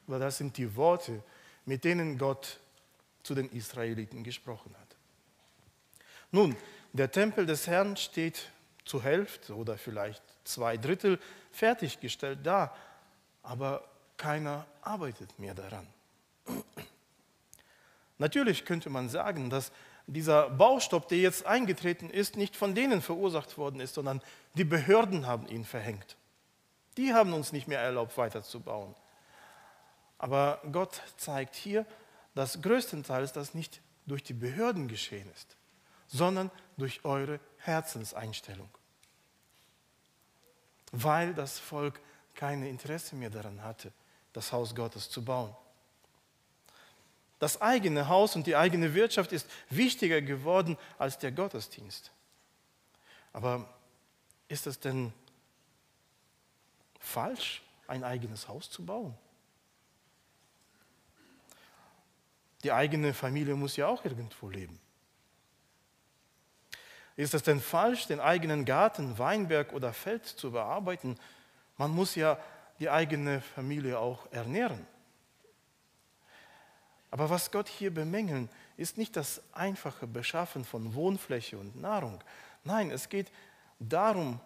weil 0.06 0.20
das 0.20 0.38
sind 0.38 0.56
die 0.56 0.74
Worte, 0.76 1.22
mit 1.64 1.84
denen 1.84 2.18
Gott 2.18 2.60
zu 3.22 3.34
den 3.34 3.50
Israeliten 3.50 4.24
gesprochen 4.24 4.74
hat. 4.78 4.96
Nun, 6.30 6.56
der 6.92 7.10
Tempel 7.10 7.46
des 7.46 7.66
Herrn 7.66 7.96
steht 7.96 8.50
zur 8.84 9.02
Hälfte 9.02 9.54
oder 9.54 9.78
vielleicht 9.78 10.22
zwei 10.44 10.76
Drittel 10.76 11.18
fertiggestellt 11.50 12.40
da, 12.42 12.74
aber 13.42 13.84
keiner 14.16 14.66
arbeitet 14.82 15.38
mehr 15.38 15.54
daran. 15.54 15.86
Natürlich 18.18 18.64
könnte 18.64 18.90
man 18.90 19.08
sagen, 19.08 19.50
dass 19.50 19.72
dieser 20.06 20.50
Baustopp, 20.50 21.08
der 21.08 21.18
jetzt 21.18 21.46
eingetreten 21.46 22.10
ist, 22.10 22.36
nicht 22.36 22.56
von 22.56 22.74
denen 22.74 23.02
verursacht 23.02 23.56
worden 23.58 23.80
ist, 23.80 23.94
sondern 23.94 24.20
die 24.54 24.64
Behörden 24.64 25.26
haben 25.26 25.46
ihn 25.48 25.64
verhängt. 25.64 26.16
Die 26.96 27.14
haben 27.14 27.32
uns 27.32 27.52
nicht 27.52 27.68
mehr 27.68 27.80
erlaubt, 27.80 28.16
weiterzubauen. 28.18 28.94
Aber 30.18 30.60
Gott 30.70 31.02
zeigt 31.16 31.54
hier, 31.54 31.86
dass 32.34 32.62
größtenteils 32.62 33.32
das 33.32 33.54
nicht 33.54 33.80
durch 34.06 34.22
die 34.22 34.34
Behörden 34.34 34.88
geschehen 34.88 35.28
ist, 35.34 35.56
sondern 36.06 36.50
durch 36.76 37.04
eure 37.04 37.40
Herzenseinstellung. 37.58 38.68
Weil 40.92 41.34
das 41.34 41.58
Volk 41.58 42.00
kein 42.34 42.62
Interesse 42.62 43.14
mehr 43.16 43.30
daran 43.30 43.62
hatte, 43.62 43.92
das 44.32 44.52
Haus 44.52 44.74
Gottes 44.74 45.10
zu 45.10 45.24
bauen. 45.24 45.54
Das 47.38 47.60
eigene 47.60 48.08
Haus 48.08 48.36
und 48.36 48.46
die 48.46 48.54
eigene 48.54 48.94
Wirtschaft 48.94 49.32
ist 49.32 49.48
wichtiger 49.68 50.22
geworden 50.22 50.78
als 50.98 51.18
der 51.18 51.32
Gottesdienst. 51.32 52.12
Aber 53.32 53.68
ist 54.48 54.66
es 54.66 54.78
denn 54.78 55.12
falsch, 57.00 57.62
ein 57.88 58.04
eigenes 58.04 58.46
Haus 58.46 58.70
zu 58.70 58.84
bauen? 58.84 59.16
Die 62.62 62.70
eigene 62.70 63.12
Familie 63.12 63.56
muss 63.56 63.76
ja 63.76 63.88
auch 63.88 64.04
irgendwo 64.04 64.48
leben. 64.48 64.78
Ist 67.16 67.34
es 67.34 67.42
denn 67.42 67.60
falsch, 67.60 68.06
den 68.06 68.20
eigenen 68.20 68.64
Garten, 68.64 69.18
Weinberg 69.18 69.72
oder 69.72 69.92
Feld 69.92 70.26
zu 70.26 70.52
bearbeiten? 70.52 71.18
Man 71.76 71.90
muss 71.90 72.14
ja 72.14 72.38
die 72.78 72.90
eigene 72.90 73.40
Familie 73.40 73.98
auch 73.98 74.30
ernähren. 74.32 74.86
Aber 77.10 77.28
was 77.28 77.50
Gott 77.50 77.68
hier 77.68 77.92
bemängeln, 77.92 78.48
ist 78.78 78.96
nicht 78.96 79.16
das 79.16 79.42
einfache 79.52 80.06
Beschaffen 80.06 80.64
von 80.64 80.94
Wohnfläche 80.94 81.58
und 81.58 81.80
Nahrung. 81.80 82.18
Nein, 82.64 82.90
es 82.90 83.08
geht 83.10 83.30
darum, 83.78 84.40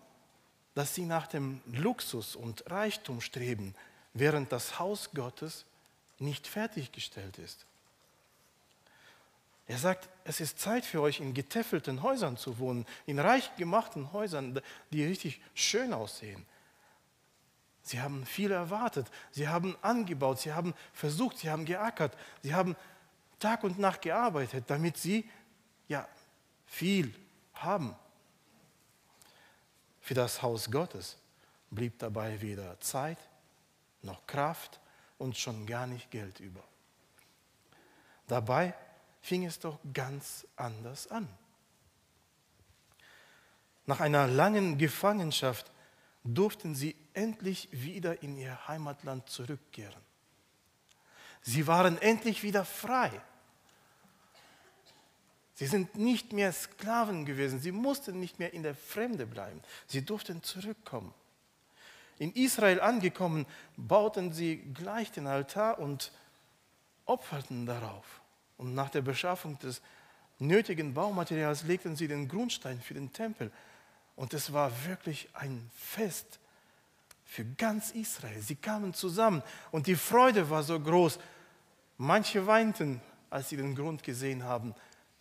dass 0.74 0.94
sie 0.94 1.06
nach 1.06 1.28
dem 1.28 1.62
Luxus 1.66 2.34
und 2.34 2.68
Reichtum 2.70 3.20
streben, 3.20 3.74
während 4.14 4.50
das 4.50 4.78
Haus 4.78 5.10
Gottes 5.14 5.64
nicht 6.18 6.46
fertiggestellt 6.46 7.38
ist. 7.38 7.64
Er 9.68 9.78
sagt, 9.78 10.08
es 10.24 10.40
ist 10.40 10.60
Zeit 10.60 10.84
für 10.84 11.00
euch, 11.00 11.20
in 11.20 11.34
getäfelten 11.34 12.02
Häusern 12.02 12.36
zu 12.36 12.58
wohnen, 12.58 12.86
in 13.04 13.18
reich 13.18 13.54
gemachten 13.56 14.12
Häusern, 14.12 14.60
die 14.92 15.04
richtig 15.04 15.40
schön 15.54 15.92
aussehen. 15.92 16.46
Sie 17.82 18.00
haben 18.00 18.26
viel 18.26 18.50
erwartet, 18.50 19.06
sie 19.30 19.48
haben 19.48 19.76
angebaut, 19.82 20.40
sie 20.40 20.52
haben 20.52 20.74
versucht, 20.92 21.38
sie 21.38 21.50
haben 21.50 21.64
geackert, 21.64 22.16
sie 22.42 22.54
haben 22.54 22.76
Tag 23.38 23.64
und 23.64 23.78
Nacht 23.78 24.02
gearbeitet, 24.02 24.64
damit 24.68 24.96
sie 24.96 25.28
ja 25.88 26.08
viel 26.66 27.14
haben. 27.54 27.94
Für 30.00 30.14
das 30.14 30.42
Haus 30.42 30.70
Gottes 30.70 31.16
blieb 31.70 31.98
dabei 31.98 32.40
weder 32.40 32.78
Zeit 32.80 33.18
noch 34.02 34.26
Kraft 34.26 34.80
und 35.18 35.36
schon 35.36 35.66
gar 35.66 35.86
nicht 35.86 36.10
Geld 36.10 36.40
über. 36.40 36.62
Dabei 38.26 38.74
fing 39.26 39.44
es 39.44 39.58
doch 39.58 39.80
ganz 39.92 40.46
anders 40.54 41.08
an. 41.08 41.28
Nach 43.84 43.98
einer 43.98 44.28
langen 44.28 44.78
Gefangenschaft 44.78 45.72
durften 46.22 46.76
sie 46.76 46.94
endlich 47.12 47.68
wieder 47.72 48.22
in 48.22 48.36
ihr 48.38 48.68
Heimatland 48.68 49.28
zurückkehren. 49.28 50.00
Sie 51.42 51.66
waren 51.66 52.00
endlich 52.00 52.44
wieder 52.44 52.64
frei. 52.64 53.10
Sie 55.54 55.66
sind 55.66 55.96
nicht 55.96 56.32
mehr 56.32 56.52
Sklaven 56.52 57.24
gewesen. 57.24 57.58
Sie 57.60 57.72
mussten 57.72 58.20
nicht 58.20 58.38
mehr 58.38 58.52
in 58.52 58.62
der 58.62 58.76
Fremde 58.76 59.26
bleiben. 59.26 59.60
Sie 59.88 60.04
durften 60.04 60.44
zurückkommen. 60.44 61.12
In 62.18 62.32
Israel 62.32 62.80
angekommen, 62.80 63.44
bauten 63.76 64.32
sie 64.32 64.58
gleich 64.72 65.10
den 65.10 65.26
Altar 65.26 65.80
und 65.80 66.12
opferten 67.06 67.66
darauf. 67.66 68.20
Und 68.56 68.74
nach 68.74 68.90
der 68.90 69.02
Beschaffung 69.02 69.58
des 69.58 69.82
nötigen 70.38 70.94
Baumaterials 70.94 71.64
legten 71.64 71.96
sie 71.96 72.08
den 72.08 72.28
Grundstein 72.28 72.80
für 72.80 72.94
den 72.94 73.12
Tempel. 73.12 73.50
Und 74.14 74.34
es 74.34 74.52
war 74.52 74.70
wirklich 74.86 75.28
ein 75.34 75.70
Fest 75.74 76.38
für 77.24 77.44
ganz 77.44 77.90
Israel. 77.90 78.40
Sie 78.40 78.56
kamen 78.56 78.94
zusammen 78.94 79.42
und 79.70 79.86
die 79.86 79.96
Freude 79.96 80.48
war 80.48 80.62
so 80.62 80.78
groß. 80.78 81.18
Manche 81.98 82.46
weinten, 82.46 83.00
als 83.30 83.48
sie 83.48 83.56
den 83.56 83.74
Grund 83.74 84.02
gesehen 84.02 84.44
haben 84.44 84.74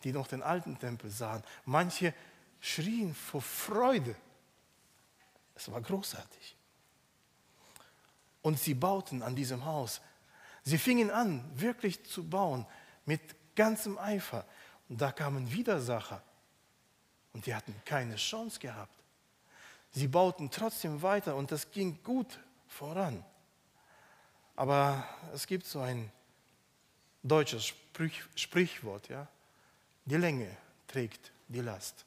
die 0.06 0.14
noch 0.14 0.28
den 0.28 0.44
alten 0.44 0.78
Tempel 0.78 1.10
sahen. 1.10 1.44
Manche 1.66 2.14
schrien 2.62 3.14
vor 3.14 3.42
Freude. 3.42 4.16
Es 5.56 5.70
war 5.72 5.82
großartig. 5.82 6.56
Und 8.44 8.60
sie 8.60 8.76
bauten 8.76 9.24
an 9.24 9.36
diesem 9.36 9.66
Haus. 9.66 10.02
Sie 10.64 10.78
fingen 10.78 11.10
an, 11.10 11.44
wirklich 11.56 12.06
zu 12.06 12.24
bauen, 12.24 12.68
mit 13.06 13.22
ganzem 13.56 13.98
Eifer. 13.98 14.46
Und 14.90 15.02
da 15.02 15.12
kamen 15.12 15.52
Widersacher. 15.52 16.22
Und 17.34 17.46
die 17.46 17.56
hatten 17.56 17.76
keine 17.86 18.16
Chance 18.16 18.60
gehabt. 18.60 18.96
Sie 19.92 20.08
bauten 20.08 20.52
trotzdem 20.52 21.02
weiter 21.02 21.36
und 21.36 21.52
das 21.52 21.72
ging 21.72 22.02
gut 22.04 22.40
voran. 22.68 23.24
Aber 24.56 25.08
es 25.34 25.48
gibt 25.48 25.66
so 25.66 25.80
ein 25.80 26.12
deutsches 27.24 27.74
Sprichwort, 28.36 29.10
ja. 29.10 29.28
Die 30.06 30.18
Länge 30.18 30.56
trägt 30.88 31.32
die 31.48 31.62
Last. 31.62 32.06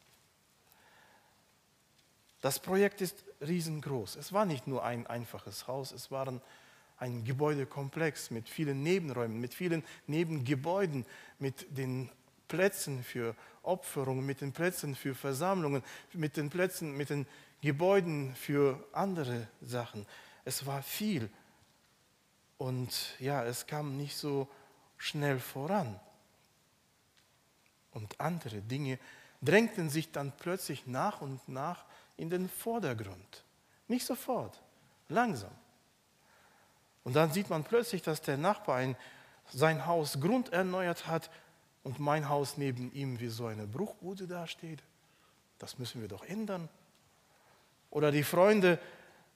Das 2.41 2.61
Projekt 2.61 3.01
ist 3.01 3.25
riesengroß. 3.41 4.17
Es 4.17 4.33
war 4.33 4.45
nicht 4.45 4.67
nur 4.67 4.85
ein 4.85 5.07
einfaches 5.07 5.67
Haus, 5.67 5.93
es 5.93 6.11
war 6.11 6.25
ein 6.99 7.25
Gebäudekomplex 7.25 8.31
mit 8.31 8.49
vielen 8.49 8.83
Nebenräumen, 8.83 9.41
mit 9.41 9.55
vielen 9.55 9.85
Nebengebäuden, 10.07 11.07
mit 11.39 11.67
den 11.77 12.11
Plätzen 12.49 13.03
für 13.03 13.35
Opferungen, 13.63 14.25
mit 14.25 14.41
den 14.41 14.53
Plätzen 14.53 14.95
für 14.95 15.15
Versammlungen, 15.15 15.83
mit 16.13 16.37
den 16.37 16.51
Plätzen, 16.51 16.97
mit 16.97 17.11
den 17.11 17.27
Gebäuden 17.61 18.35
für 18.35 18.83
andere 18.93 19.49
Sachen. 19.61 20.07
Es 20.45 20.65
war 20.67 20.83
viel. 20.83 21.31
Und 22.57 23.15
ja, 23.21 23.45
es 23.45 23.67
kam 23.67 23.97
nicht 23.97 24.17
so 24.17 24.49
schnell 24.97 25.39
voran 25.39 25.99
und 27.93 28.21
andere 28.21 28.61
Dinge 28.61 28.99
drängten 29.43 29.91
sich 29.91 30.11
dann 30.11 30.33
plötzlich 30.37 30.87
nach 30.87 31.21
und 31.21 31.49
nach 31.49 31.85
in 32.17 32.31
den 32.31 32.49
Vordergrund. 32.49 33.45
Nicht 33.87 34.07
sofort, 34.07 34.61
langsam. 35.09 35.53
Und 37.09 37.15
dann 37.15 37.33
sieht 37.33 37.49
man 37.49 37.65
plötzlich, 37.65 38.03
dass 38.03 38.21
der 38.21 38.37
Nachbar 38.37 38.77
ein, 38.77 38.95
sein 39.51 39.87
Haus 39.87 40.21
grunderneuert 40.21 41.07
hat 41.07 41.31
und 41.83 41.99
mein 41.99 42.29
Haus 42.29 42.59
neben 42.59 42.93
ihm 42.93 43.19
wie 43.19 43.29
so 43.29 43.47
eine 43.47 43.67
Bruchbude 43.67 44.27
dasteht. 44.27 44.83
Das 45.59 45.79
müssen 45.79 46.03
wir 46.03 46.09
doch 46.09 46.23
ändern. 46.27 46.69
Oder 47.89 48.13
die 48.13 48.25
Freunde 48.25 48.79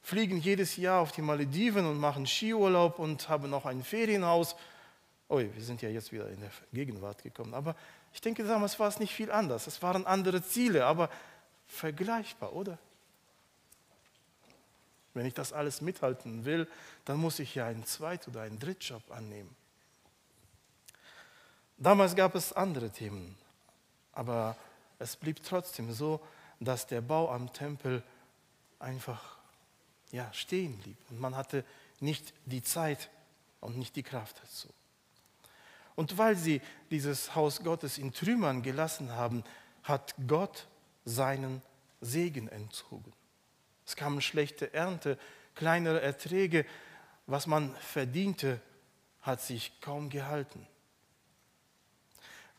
fliegen 0.02 0.36
jedes 0.36 0.76
Jahr 0.76 1.00
auf 1.00 1.12
die 1.12 1.22
Malediven 1.22 1.86
und 1.86 1.96
machen 1.96 2.26
Skiurlaub 2.26 2.98
und 2.98 3.30
haben 3.30 3.48
noch 3.48 3.64
ein 3.64 3.82
Ferienhaus. 3.82 4.54
Oh, 5.30 5.38
wir 5.38 5.62
sind 5.62 5.80
ja 5.80 5.88
jetzt 5.88 6.12
wieder 6.12 6.28
in 6.28 6.40
der 6.40 6.50
Gegenwart 6.74 7.22
gekommen. 7.22 7.54
Aber 7.54 7.74
ich 8.12 8.20
denke, 8.20 8.44
damals 8.44 8.78
war 8.80 8.88
es 8.88 9.00
nicht 9.00 9.14
viel 9.14 9.30
anders. 9.30 9.66
Es 9.66 9.80
waren 9.80 10.06
andere 10.06 10.42
Ziele, 10.42 10.84
aber 10.84 11.08
vergleichbar, 11.68 12.52
oder? 12.52 12.76
Wenn 15.14 15.26
ich 15.26 15.34
das 15.34 15.52
alles 15.52 15.80
mithalten 15.80 16.44
will, 16.44 16.68
dann 17.04 17.18
muss 17.18 17.38
ich 17.38 17.54
ja 17.54 17.66
einen 17.66 17.84
Zweit- 17.84 18.28
oder 18.28 18.42
einen 18.42 18.58
Drittjob 18.58 19.10
annehmen. 19.10 19.54
Damals 21.76 22.14
gab 22.14 22.34
es 22.34 22.52
andere 22.52 22.90
Themen, 22.90 23.36
aber 24.12 24.56
es 24.98 25.16
blieb 25.16 25.42
trotzdem 25.42 25.92
so, 25.92 26.20
dass 26.60 26.86
der 26.86 27.00
Bau 27.00 27.30
am 27.30 27.52
Tempel 27.52 28.02
einfach 28.78 29.38
ja, 30.12 30.32
stehen 30.32 30.78
blieb. 30.78 30.96
Und 31.10 31.20
man 31.20 31.36
hatte 31.36 31.64
nicht 32.00 32.32
die 32.44 32.62
Zeit 32.62 33.10
und 33.60 33.78
nicht 33.78 33.96
die 33.96 34.02
Kraft 34.02 34.40
dazu. 34.42 34.68
Und 35.94 36.16
weil 36.18 36.36
sie 36.36 36.60
dieses 36.90 37.34
Haus 37.34 37.62
Gottes 37.62 37.98
in 37.98 38.12
Trümmern 38.12 38.62
gelassen 38.62 39.12
haben, 39.12 39.44
hat 39.82 40.14
Gott 40.26 40.66
seinen 41.04 41.62
Segen 42.00 42.48
entzogen. 42.48 43.12
Es 43.92 43.96
kam 43.96 44.22
schlechte 44.22 44.72
Ernte, 44.72 45.18
kleinere 45.54 46.00
Erträge, 46.00 46.64
was 47.26 47.46
man 47.46 47.76
verdiente, 47.76 48.58
hat 49.20 49.42
sich 49.42 49.82
kaum 49.82 50.08
gehalten. 50.08 50.66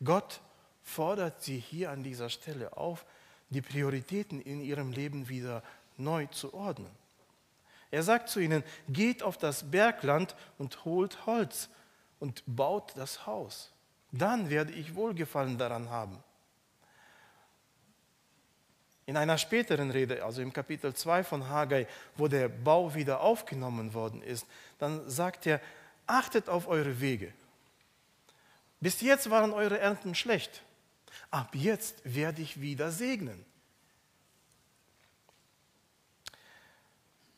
Gott 0.04 0.40
fordert 0.84 1.42
sie 1.42 1.58
hier 1.58 1.90
an 1.90 2.04
dieser 2.04 2.30
Stelle 2.30 2.76
auf, 2.76 3.04
die 3.50 3.62
Prioritäten 3.62 4.40
in 4.40 4.60
ihrem 4.60 4.92
Leben 4.92 5.28
wieder 5.28 5.64
neu 5.96 6.26
zu 6.26 6.54
ordnen. 6.54 6.94
Er 7.90 8.04
sagt 8.04 8.28
zu 8.28 8.38
ihnen, 8.38 8.62
geht 8.88 9.24
auf 9.24 9.36
das 9.36 9.68
Bergland 9.72 10.36
und 10.56 10.84
holt 10.84 11.26
Holz 11.26 11.68
und 12.20 12.44
baut 12.46 12.92
das 12.94 13.26
Haus. 13.26 13.72
Dann 14.12 14.50
werde 14.50 14.72
ich 14.72 14.94
Wohlgefallen 14.94 15.58
daran 15.58 15.90
haben. 15.90 16.22
In 19.06 19.16
einer 19.16 19.36
späteren 19.36 19.90
Rede, 19.90 20.24
also 20.24 20.40
im 20.40 20.52
Kapitel 20.52 20.94
2 20.94 21.24
von 21.24 21.48
Haggai, 21.48 21.86
wo 22.16 22.26
der 22.26 22.48
Bau 22.48 22.94
wieder 22.94 23.20
aufgenommen 23.20 23.92
worden 23.92 24.22
ist, 24.22 24.46
dann 24.78 25.08
sagt 25.10 25.46
er, 25.46 25.60
achtet 26.06 26.48
auf 26.48 26.68
eure 26.68 27.00
Wege. 27.00 27.32
Bis 28.80 29.00
jetzt 29.00 29.30
waren 29.30 29.52
eure 29.52 29.78
Ernten 29.78 30.14
schlecht. 30.14 30.62
Ab 31.30 31.54
jetzt 31.54 32.02
werde 32.04 32.42
ich 32.42 32.60
wieder 32.60 32.90
segnen. 32.90 33.44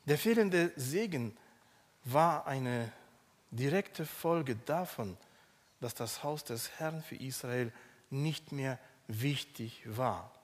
Der 0.06 0.18
fehlende 0.18 0.72
Segen 0.76 1.36
war 2.04 2.46
eine 2.46 2.92
direkte 3.50 4.06
Folge 4.06 4.54
davon, 4.54 5.16
dass 5.80 5.94
das 5.94 6.22
Haus 6.22 6.44
des 6.44 6.70
Herrn 6.78 7.02
für 7.02 7.16
Israel 7.16 7.72
nicht 8.08 8.52
mehr 8.52 8.78
wichtig 9.08 9.82
war. 9.84 10.35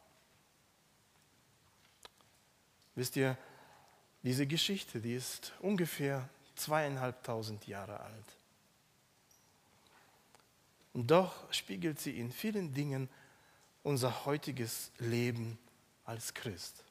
Wisst 2.95 3.17
ihr, 3.17 3.37
diese 4.23 4.47
Geschichte, 4.47 5.01
die 5.01 5.15
ist 5.15 5.53
ungefähr 5.61 6.29
zweieinhalbtausend 6.55 7.67
Jahre 7.67 8.01
alt. 8.01 8.37
Und 10.93 11.11
doch 11.11 11.53
spiegelt 11.53 11.99
sie 11.99 12.19
in 12.19 12.31
vielen 12.31 12.73
Dingen 12.75 13.09
unser 13.83 14.27
heutiges 14.27 14.93
Leben 14.99 15.59
als 16.05 16.35
Christ. 16.35 16.85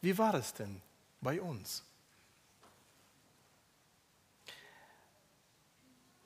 Wie 0.00 0.16
war 0.16 0.34
es 0.34 0.52
denn 0.54 0.80
bei 1.20 1.40
uns? 1.40 1.82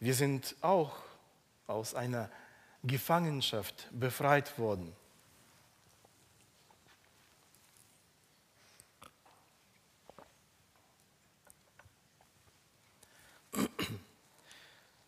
Wir 0.00 0.14
sind 0.14 0.54
auch 0.60 0.96
aus 1.66 1.94
einer 1.94 2.30
Gefangenschaft 2.82 3.88
befreit 3.92 4.58
worden. 4.58 4.94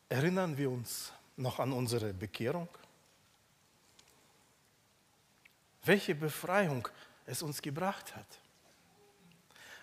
Erinnern 0.08 0.56
wir 0.56 0.70
uns 0.70 1.12
noch 1.36 1.58
an 1.58 1.72
unsere 1.72 2.14
Bekehrung? 2.14 2.68
Welche 5.84 6.14
Befreiung 6.14 6.88
es 7.26 7.42
uns 7.42 7.62
gebracht 7.62 8.14
hat? 8.16 8.26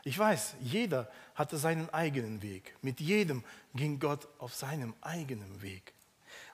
Ich 0.05 0.17
weiß, 0.19 0.55
jeder 0.59 1.09
hatte 1.33 1.57
seinen 1.57 1.89
eigenen 1.89 2.41
Weg. 2.41 2.75
Mit 2.81 2.99
jedem 2.99 3.43
ging 3.73 3.99
Gott 3.99 4.27
auf 4.37 4.53
seinem 4.53 4.93
eigenen 5.01 5.61
Weg. 5.61 5.93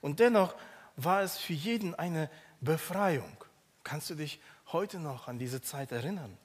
Und 0.01 0.19
dennoch 0.19 0.55
war 0.95 1.21
es 1.23 1.37
für 1.37 1.53
jeden 1.53 1.95
eine 1.95 2.29
Befreiung. 2.61 3.43
Kannst 3.83 4.09
du 4.11 4.15
dich 4.15 4.39
heute 4.67 4.99
noch 4.99 5.27
an 5.27 5.39
diese 5.39 5.61
Zeit 5.61 5.91
erinnern? 5.91 6.37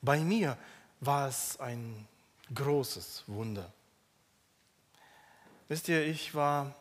Bei 0.00 0.20
mir 0.20 0.56
war 1.00 1.28
es 1.28 1.58
ein 1.60 2.06
großes 2.54 3.24
Wunder. 3.26 3.70
Wisst 5.68 5.88
ihr, 5.88 6.06
ich 6.06 6.32
war 6.34 6.76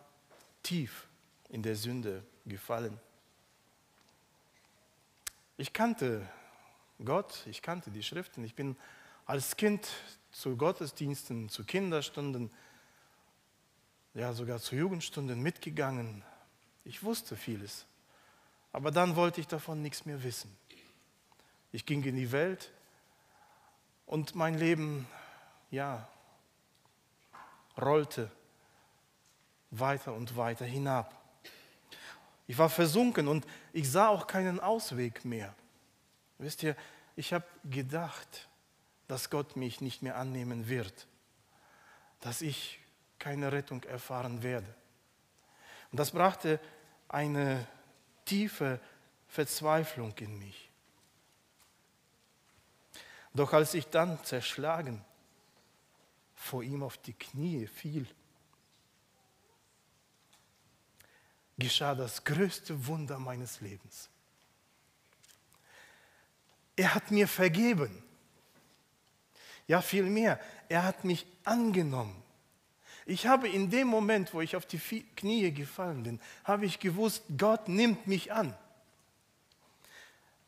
tief 0.62 1.08
in 1.50 1.64
der 1.64 1.76
Sünde 1.76 2.24
gefallen. 2.46 3.00
Ich 5.58 5.74
kannte 5.74 6.28
Gott, 7.04 7.42
ich 7.48 7.64
kannte 7.64 7.90
die 7.90 8.04
Schriften, 8.04 8.44
ich 8.44 8.54
bin 8.54 8.76
als 9.26 9.58
Kind 9.58 9.88
zu 10.32 10.56
Gottesdiensten, 10.56 11.50
zu 11.50 11.64
Kinderstunden, 11.64 12.52
ja 14.14 14.34
sogar 14.34 14.60
zu 14.60 14.76
Jugendstunden 14.76 15.42
mitgegangen. 15.42 16.24
Ich 16.84 17.02
wusste 17.02 17.36
vieles, 17.36 17.88
aber 18.72 18.92
dann 18.92 19.16
wollte 19.16 19.42
ich 19.42 19.48
davon 19.48 19.82
nichts 19.82 20.06
mehr 20.06 20.22
wissen. 20.24 20.56
Ich 21.72 21.88
ging 21.88 22.04
in 22.04 22.16
die 22.16 22.32
Welt 22.32 22.72
und 24.06 24.36
mein 24.36 24.60
Leben, 24.60 25.08
ja, 25.72 26.08
rollte 27.78 28.30
weiter 29.72 30.14
und 30.14 30.38
weiter 30.38 30.66
hinab. 30.66 31.22
Ich 32.48 32.58
war 32.58 32.70
versunken 32.70 33.28
und 33.28 33.46
ich 33.74 33.90
sah 33.90 34.10
auch 34.10 34.28
keinen 34.28 34.60
Ausweg 34.60 35.26
mehr. 35.26 35.54
Wisst 36.38 36.64
ihr, 36.64 36.76
ich 37.16 37.34
habe 37.34 37.46
gedacht, 37.64 38.48
dass 39.08 39.30
Gott 39.30 39.56
mich 39.56 39.82
nicht 39.82 40.02
mehr 40.02 40.18
annehmen 40.18 40.68
wird, 40.68 41.08
dass 42.20 42.42
ich 42.42 42.80
keine 43.20 43.52
Rettung 43.52 43.84
erfahren 43.84 44.44
werde. 44.44 44.68
Und 45.92 46.00
das 46.00 46.12
brachte 46.12 46.60
eine 47.08 47.68
tiefe 48.26 48.80
Verzweiflung 49.28 50.14
in 50.20 50.38
mich. 50.40 50.70
Doch 53.34 53.54
als 53.54 53.74
ich 53.74 53.88
dann 53.88 54.24
zerschlagen 54.24 55.04
vor 56.36 56.64
ihm 56.64 56.84
auf 56.84 56.98
die 56.98 57.14
Knie 57.14 57.68
fiel, 57.68 58.08
geschah 61.58 61.96
das 61.96 62.24
größte 62.24 62.88
Wunder 62.88 63.20
meines 63.20 63.62
Lebens. 63.62 64.10
Er 66.76 66.94
hat 66.94 67.12
mir 67.12 67.28
vergeben. 67.28 68.04
Ja, 69.68 69.82
vielmehr, 69.82 70.40
er 70.70 70.84
hat 70.84 71.04
mich 71.04 71.26
angenommen. 71.44 72.22
Ich 73.06 73.28
habe 73.28 73.48
in 73.48 73.70
dem 73.70 73.88
Moment, 73.88 74.34
wo 74.34 74.42
ich 74.42 74.56
auf 74.56 74.66
die 74.66 74.80
Knie 75.16 75.52
gefallen 75.52 76.04
bin, 76.04 76.20
habe 76.44 76.66
ich 76.66 76.80
gewusst, 76.80 77.24
Gott 77.38 77.68
nimmt 77.68 78.08
mich 78.08 78.34
an. 78.34 78.56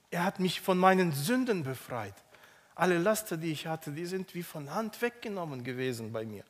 Er 0.10 0.24
hat 0.24 0.39
mich 0.39 0.62
von 0.62 0.78
meinen 0.78 1.12
Sünden 1.12 1.63
befreit. 1.63 2.15
Alle 2.74 2.98
Laster, 2.98 3.38
die 3.38 3.52
ich 3.52 3.67
hatte, 3.67 3.91
die 3.91 4.06
sind 4.06 4.34
wie 4.34 4.43
von 4.43 4.74
Hand 4.74 5.02
weggenommen 5.02 5.63
gewesen 5.63 6.12
bei 6.12 6.26
mir. 6.26 6.43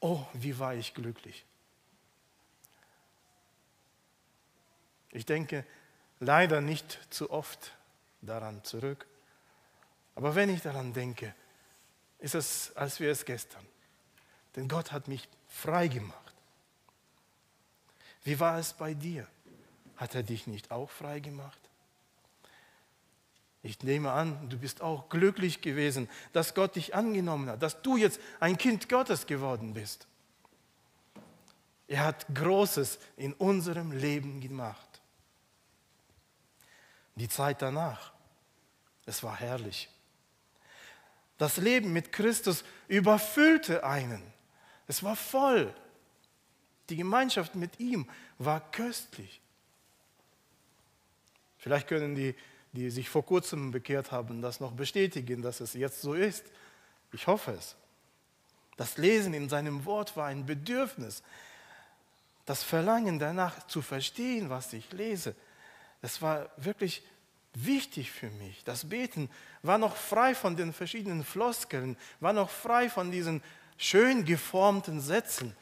Oh, 0.00 0.24
wie 0.32 0.58
war 0.58 0.74
ich 0.74 0.94
glücklich. 0.94 1.44
Ich 5.12 5.26
denke 5.26 5.64
leider 6.20 6.60
nicht 6.60 6.98
zu 7.10 7.30
oft 7.30 7.72
daran 8.20 8.62
zurück. 8.64 9.06
Aber 10.14 10.34
wenn 10.34 10.50
ich 10.50 10.62
daran 10.62 10.92
denke, 10.92 11.34
ist 12.18 12.34
es, 12.34 12.76
als 12.76 13.00
wäre 13.00 13.12
es 13.12 13.24
gestern. 13.24 13.64
Denn 14.56 14.68
Gott 14.68 14.92
hat 14.92 15.08
mich 15.08 15.28
frei 15.46 15.88
gemacht. 15.88 16.34
Wie 18.24 18.40
war 18.40 18.58
es 18.58 18.72
bei 18.72 18.94
dir? 18.94 19.26
Hat 19.96 20.14
er 20.14 20.22
dich 20.22 20.46
nicht 20.46 20.70
auch 20.70 20.90
frei 20.90 21.20
gemacht? 21.20 21.58
Ich 23.62 23.82
nehme 23.82 24.12
an, 24.12 24.48
du 24.48 24.58
bist 24.58 24.82
auch 24.82 25.08
glücklich 25.08 25.60
gewesen, 25.60 26.08
dass 26.32 26.54
Gott 26.54 26.76
dich 26.76 26.94
angenommen 26.94 27.48
hat, 27.48 27.62
dass 27.62 27.82
du 27.82 27.96
jetzt 27.96 28.20
ein 28.40 28.56
Kind 28.56 28.88
Gottes 28.88 29.26
geworden 29.26 29.74
bist. 29.74 30.06
Er 31.88 32.04
hat 32.04 32.26
Großes 32.34 32.98
in 33.16 33.32
unserem 33.34 33.92
Leben 33.92 34.40
gemacht. 34.40 34.97
Die 37.18 37.28
Zeit 37.28 37.62
danach, 37.62 38.12
es 39.04 39.24
war 39.24 39.36
herrlich. 39.36 39.88
Das 41.36 41.56
Leben 41.56 41.92
mit 41.92 42.12
Christus 42.12 42.64
überfüllte 42.86 43.82
einen. 43.82 44.22
Es 44.86 45.02
war 45.02 45.16
voll. 45.16 45.74
Die 46.88 46.96
Gemeinschaft 46.96 47.56
mit 47.56 47.80
ihm 47.80 48.08
war 48.38 48.60
köstlich. 48.70 49.40
Vielleicht 51.58 51.88
können 51.88 52.14
die, 52.14 52.36
die 52.72 52.88
sich 52.88 53.08
vor 53.08 53.26
kurzem 53.26 53.72
bekehrt 53.72 54.12
haben, 54.12 54.40
das 54.40 54.60
noch 54.60 54.72
bestätigen, 54.72 55.42
dass 55.42 55.58
es 55.58 55.74
jetzt 55.74 56.00
so 56.00 56.14
ist. 56.14 56.46
Ich 57.12 57.26
hoffe 57.26 57.50
es. 57.50 57.74
Das 58.76 58.96
Lesen 58.96 59.34
in 59.34 59.48
seinem 59.48 59.84
Wort 59.84 60.16
war 60.16 60.26
ein 60.26 60.46
Bedürfnis. 60.46 61.24
Das 62.46 62.62
Verlangen 62.62 63.18
danach 63.18 63.66
zu 63.66 63.82
verstehen, 63.82 64.50
was 64.50 64.72
ich 64.72 64.92
lese, 64.92 65.34
es 66.02 66.22
war 66.22 66.50
wirklich 66.56 67.02
wichtig 67.54 68.10
für 68.10 68.30
mich. 68.30 68.62
Das 68.64 68.88
Beten 68.88 69.30
war 69.62 69.78
noch 69.78 69.96
frei 69.96 70.34
von 70.34 70.56
den 70.56 70.72
verschiedenen 70.72 71.24
Floskeln, 71.24 71.96
war 72.20 72.32
noch 72.32 72.50
frei 72.50 72.88
von 72.88 73.10
diesen 73.10 73.42
schön 73.76 74.24
geformten 74.24 75.00
Sätzen. 75.00 75.56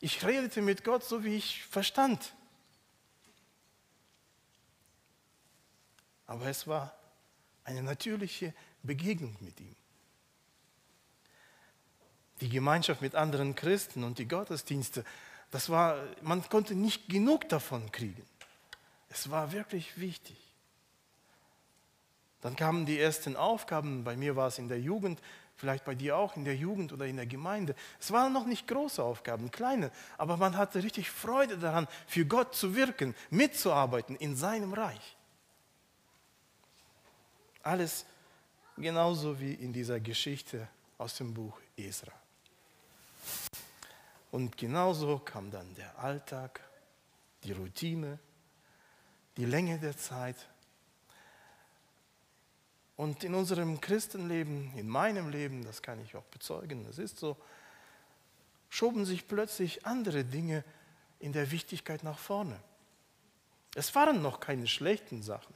Ich 0.00 0.24
redete 0.24 0.62
mit 0.62 0.84
Gott 0.84 1.04
so, 1.04 1.24
wie 1.24 1.36
ich 1.36 1.64
verstand. 1.64 2.34
Aber 6.26 6.46
es 6.46 6.66
war 6.66 6.96
eine 7.64 7.82
natürliche 7.82 8.54
Begegnung 8.82 9.36
mit 9.40 9.60
ihm. 9.60 9.76
Die 12.40 12.48
Gemeinschaft 12.48 13.02
mit 13.02 13.14
anderen 13.14 13.54
Christen 13.54 14.02
und 14.02 14.18
die 14.18 14.26
Gottesdienste, 14.26 15.04
das 15.52 15.68
war, 15.68 16.02
man 16.22 16.42
konnte 16.48 16.74
nicht 16.74 17.08
genug 17.08 17.48
davon 17.48 17.92
kriegen. 17.92 18.26
Es 19.12 19.30
war 19.30 19.52
wirklich 19.52 20.00
wichtig. 20.00 20.38
Dann 22.40 22.56
kamen 22.56 22.86
die 22.86 22.98
ersten 22.98 23.36
Aufgaben, 23.36 24.04
bei 24.04 24.16
mir 24.16 24.36
war 24.36 24.48
es 24.48 24.58
in 24.58 24.68
der 24.68 24.80
Jugend, 24.80 25.20
vielleicht 25.54 25.84
bei 25.84 25.94
dir 25.94 26.16
auch 26.16 26.34
in 26.34 26.46
der 26.46 26.56
Jugend 26.56 26.94
oder 26.94 27.06
in 27.06 27.16
der 27.16 27.26
Gemeinde. 27.26 27.74
Es 28.00 28.10
waren 28.10 28.32
noch 28.32 28.46
nicht 28.46 28.66
große 28.66 29.02
Aufgaben, 29.02 29.50
kleine, 29.50 29.92
aber 30.16 30.38
man 30.38 30.56
hatte 30.56 30.82
richtig 30.82 31.10
Freude 31.10 31.58
daran, 31.58 31.86
für 32.06 32.24
Gott 32.24 32.54
zu 32.54 32.74
wirken, 32.74 33.14
mitzuarbeiten 33.28 34.16
in 34.16 34.34
seinem 34.34 34.72
Reich. 34.72 35.16
Alles 37.62 38.06
genauso 38.78 39.38
wie 39.38 39.52
in 39.52 39.74
dieser 39.74 40.00
Geschichte 40.00 40.66
aus 40.96 41.18
dem 41.18 41.34
Buch 41.34 41.60
Esra. 41.76 42.12
Und 44.30 44.56
genauso 44.56 45.18
kam 45.18 45.50
dann 45.50 45.74
der 45.74 45.98
Alltag, 45.98 46.60
die 47.44 47.52
Routine, 47.52 48.18
die 49.36 49.44
Länge 49.44 49.78
der 49.78 49.96
Zeit 49.96 50.36
und 52.96 53.24
in 53.24 53.34
unserem 53.34 53.80
Christenleben, 53.80 54.72
in 54.76 54.88
meinem 54.88 55.30
Leben, 55.30 55.64
das 55.64 55.82
kann 55.82 56.00
ich 56.00 56.14
auch 56.14 56.24
bezeugen, 56.24 56.86
es 56.88 56.98
ist 56.98 57.18
so, 57.18 57.36
schoben 58.68 59.04
sich 59.04 59.26
plötzlich 59.26 59.86
andere 59.86 60.24
Dinge 60.24 60.64
in 61.18 61.32
der 61.32 61.50
Wichtigkeit 61.50 62.04
nach 62.04 62.18
vorne. 62.18 62.58
Es 63.74 63.94
waren 63.94 64.22
noch 64.22 64.40
keine 64.40 64.66
schlechten 64.66 65.22
Sachen. 65.22 65.54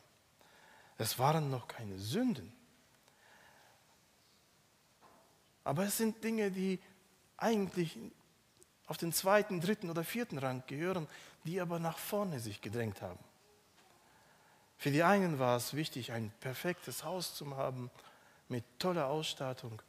Es 0.99 1.19
waren 1.19 1.51
noch 1.51 1.69
keine 1.69 1.99
Sünden. 1.99 2.53
Aber 5.65 5.85
es 5.85 5.97
sind 5.99 6.23
Dinge, 6.25 6.51
die 6.51 6.81
eigentlich 7.37 7.99
auf 8.87 8.97
den 8.97 9.13
zweiten, 9.13 9.61
dritten 9.61 9.91
oder 9.91 10.05
vierten 10.05 10.39
Rang 10.39 10.63
gehören, 10.67 11.07
die 11.45 11.61
aber 11.61 11.79
nach 11.79 11.99
vorne 11.99 12.41
sich 12.41 12.61
gedrängt 12.61 13.03
haben. 13.03 13.19
Für 14.79 14.91
die 14.91 15.03
einen 15.03 15.39
war 15.39 15.57
es 15.57 15.75
wichtig, 15.75 16.13
ein 16.13 16.31
perfektes 16.41 17.05
Haus 17.05 17.35
zu 17.35 17.57
haben 17.57 17.91
mit 18.49 18.65
toller 18.79 19.07
Ausstattung, 19.07 19.81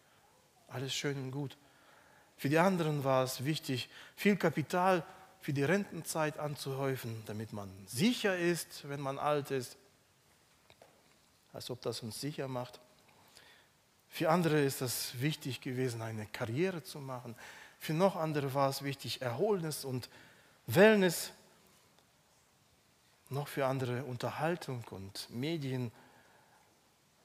alles 0.67 0.93
schön 0.93 1.17
und 1.17 1.31
gut. 1.31 1.57
Für 2.37 2.49
die 2.49 2.59
anderen 2.59 3.03
war 3.03 3.23
es 3.23 3.43
wichtig, 3.43 3.89
viel 4.15 4.37
Kapital 4.37 5.03
für 5.41 5.53
die 5.53 5.63
Rentenzeit 5.63 6.39
anzuhäufen, 6.39 7.23
damit 7.25 7.53
man 7.53 7.69
sicher 7.87 8.37
ist, 8.37 8.87
wenn 8.89 9.01
man 9.01 9.17
alt 9.17 9.51
ist. 9.51 9.77
Als 11.53 11.69
ob 11.69 11.81
das 11.81 12.03
uns 12.03 12.19
sicher 12.21 12.47
macht. 12.47 12.79
Für 14.09 14.29
andere 14.29 14.61
ist 14.61 14.81
es 14.81 15.19
wichtig 15.19 15.61
gewesen, 15.61 16.01
eine 16.01 16.25
Karriere 16.27 16.83
zu 16.83 16.99
machen. 16.99 17.35
Für 17.79 17.93
noch 17.93 18.15
andere 18.15 18.53
war 18.53 18.69
es 18.69 18.83
wichtig, 18.83 19.21
Erholnis 19.21 19.85
und 19.85 20.09
Wellness 20.65 21.31
noch 23.29 23.47
für 23.47 23.65
andere 23.65 24.03
Unterhaltung 24.03 24.83
und 24.91 25.29
Medien 25.29 25.91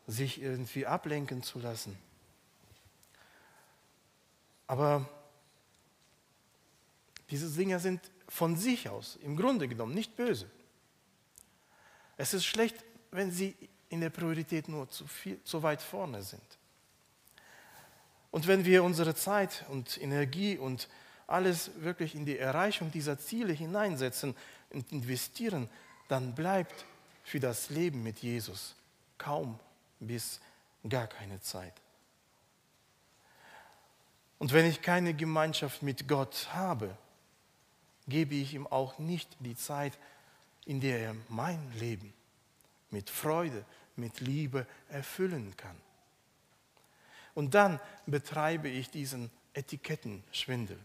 sich 0.06 0.40
irgendwie 0.40 0.86
ablenken 0.86 1.42
zu 1.42 1.58
lassen. 1.58 1.96
Aber 4.66 5.08
diese 7.30 7.50
Dinge 7.50 7.78
sind 7.78 8.00
von 8.28 8.56
sich 8.56 8.88
aus 8.88 9.16
im 9.22 9.36
Grunde 9.36 9.68
genommen 9.68 9.94
nicht 9.94 10.16
böse. 10.16 10.50
Es 12.16 12.34
ist 12.34 12.44
schlecht, 12.44 12.84
wenn 13.10 13.30
sie 13.30 13.54
in 13.88 14.00
der 14.00 14.10
Priorität 14.10 14.68
nur 14.68 14.88
zu, 14.88 15.06
viel, 15.06 15.42
zu 15.44 15.62
weit 15.62 15.82
vorne 15.82 16.22
sind. 16.22 16.42
Und 18.30 18.46
wenn 18.46 18.64
wir 18.64 18.82
unsere 18.82 19.14
Zeit 19.14 19.64
und 19.68 20.00
Energie 20.00 20.56
und 20.56 20.88
alles 21.26 21.70
wirklich 21.82 22.14
in 22.14 22.24
die 22.24 22.38
Erreichung 22.38 22.90
dieser 22.90 23.18
Ziele 23.18 23.52
hineinsetzen 23.52 24.34
und 24.70 24.90
investieren, 24.90 25.68
dann 26.12 26.34
bleibt 26.34 26.84
für 27.24 27.40
das 27.40 27.70
Leben 27.70 28.02
mit 28.02 28.18
Jesus 28.18 28.74
kaum 29.16 29.58
bis 29.98 30.40
gar 30.86 31.06
keine 31.06 31.40
Zeit. 31.40 31.72
Und 34.38 34.52
wenn 34.52 34.66
ich 34.66 34.82
keine 34.82 35.14
Gemeinschaft 35.14 35.82
mit 35.82 36.08
Gott 36.08 36.48
habe, 36.52 36.94
gebe 38.08 38.34
ich 38.34 38.52
ihm 38.52 38.66
auch 38.66 38.98
nicht 38.98 39.36
die 39.40 39.56
Zeit, 39.56 39.96
in 40.66 40.82
der 40.82 40.98
er 40.98 41.16
mein 41.30 41.72
Leben 41.78 42.12
mit 42.90 43.08
Freude, 43.08 43.64
mit 43.96 44.20
Liebe 44.20 44.66
erfüllen 44.90 45.56
kann. 45.56 45.76
Und 47.34 47.54
dann 47.54 47.80
betreibe 48.04 48.68
ich 48.68 48.90
diesen 48.90 49.30
Etikettenschwindel. 49.54 50.78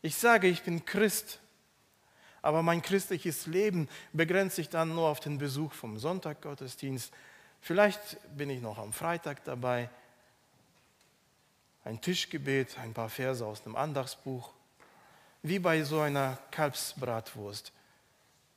Ich 0.00 0.16
sage, 0.16 0.48
ich 0.48 0.64
bin 0.64 0.84
Christ, 0.84 1.38
aber 2.42 2.62
mein 2.62 2.82
christliches 2.82 3.46
Leben 3.46 3.88
begrenzt 4.12 4.56
sich 4.56 4.68
dann 4.68 4.94
nur 4.94 5.08
auf 5.08 5.20
den 5.20 5.38
Besuch 5.38 5.72
vom 5.72 5.98
Sonntaggottesdienst. 5.98 7.12
Vielleicht 7.60 8.18
bin 8.36 8.50
ich 8.50 8.60
noch 8.60 8.78
am 8.78 8.92
Freitag 8.92 9.44
dabei, 9.44 9.88
ein 11.84 12.00
Tischgebet, 12.00 12.78
ein 12.78 12.92
paar 12.92 13.08
Verse 13.08 13.44
aus 13.44 13.62
dem 13.62 13.76
Andachtsbuch. 13.76 14.52
Wie 15.42 15.58
bei 15.58 15.82
so 15.82 16.00
einer 16.00 16.38
Kalbsbratwurst 16.50 17.72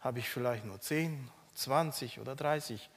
habe 0.02 0.20
ich 0.20 0.30
vielleicht 0.30 0.66
nur 0.66 0.80
10, 0.80 1.30
20 1.56 2.20
oder 2.20 2.36
30 2.36 2.90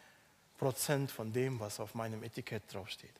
Prozent 0.59 1.11
von 1.11 1.33
dem, 1.33 1.61
was 1.61 1.81
auf 1.81 1.95
meinem 1.95 2.23
Etikett 2.23 2.63
draufsteht. 2.73 3.15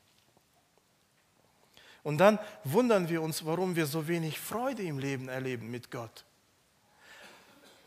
Und 2.03 2.17
dann 2.17 2.39
wundern 2.63 3.09
wir 3.09 3.21
uns, 3.21 3.45
warum 3.45 3.75
wir 3.75 3.85
so 3.85 4.07
wenig 4.07 4.39
Freude 4.39 4.83
im 4.83 4.99
Leben 4.99 5.27
erleben 5.27 5.69
mit 5.69 5.91
Gott. 5.91 6.25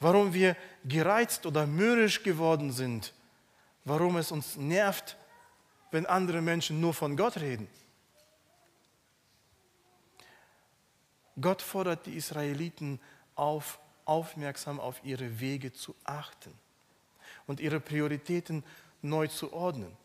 Warum 0.03 0.35
wir 0.35 0.57
gereizt 0.85 1.47
oder 1.47 1.65
mürrisch 1.65 2.25
geworden 2.25 2.73
sind. 2.73 3.15
Warum 3.85 4.17
es 4.17 4.33
uns 4.33 4.57
nervt, 4.57 5.17
wenn 5.93 6.07
andere 6.07 6.43
Menschen 6.43 6.81
nur 6.81 6.93
von 6.93 7.17
Gott 7.17 7.37
reden. 7.37 7.69
Gott 11.41 11.63
fordert 11.63 12.07
die 12.07 12.17
Israeliten 12.17 12.99
auf, 13.37 13.79
aufmerksam 14.05 14.81
auf 14.81 15.01
ihre 15.05 15.39
Wege 15.39 15.73
zu 15.73 15.95
achten 16.03 16.53
und 17.47 17.61
ihre 17.61 17.79
Prioritäten 17.79 18.65
neu 19.03 19.29
zu 19.29 19.53
ordnen. 19.53 19.97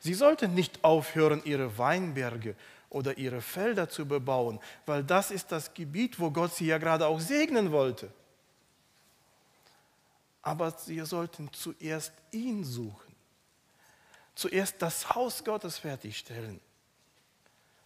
Sie 0.00 0.14
sollten 0.14 0.54
nicht 0.54 0.82
aufhören, 0.82 1.42
ihre 1.44 1.76
Weinberge 1.76 2.56
oder 2.88 3.18
ihre 3.18 3.42
Felder 3.42 3.88
zu 3.90 4.06
bebauen, 4.06 4.60
weil 4.86 5.04
das 5.04 5.30
ist 5.30 5.52
das 5.52 5.74
Gebiet, 5.74 6.18
wo 6.18 6.30
Gott 6.30 6.54
sie 6.54 6.66
ja 6.66 6.78
gerade 6.78 7.06
auch 7.06 7.20
segnen 7.20 7.70
wollte. 7.70 8.10
Aber 10.46 10.70
sie 10.70 11.04
sollten 11.04 11.52
zuerst 11.52 12.12
ihn 12.30 12.62
suchen, 12.62 13.16
zuerst 14.36 14.80
das 14.80 15.12
Haus 15.12 15.42
Gottes 15.42 15.78
fertigstellen, 15.78 16.60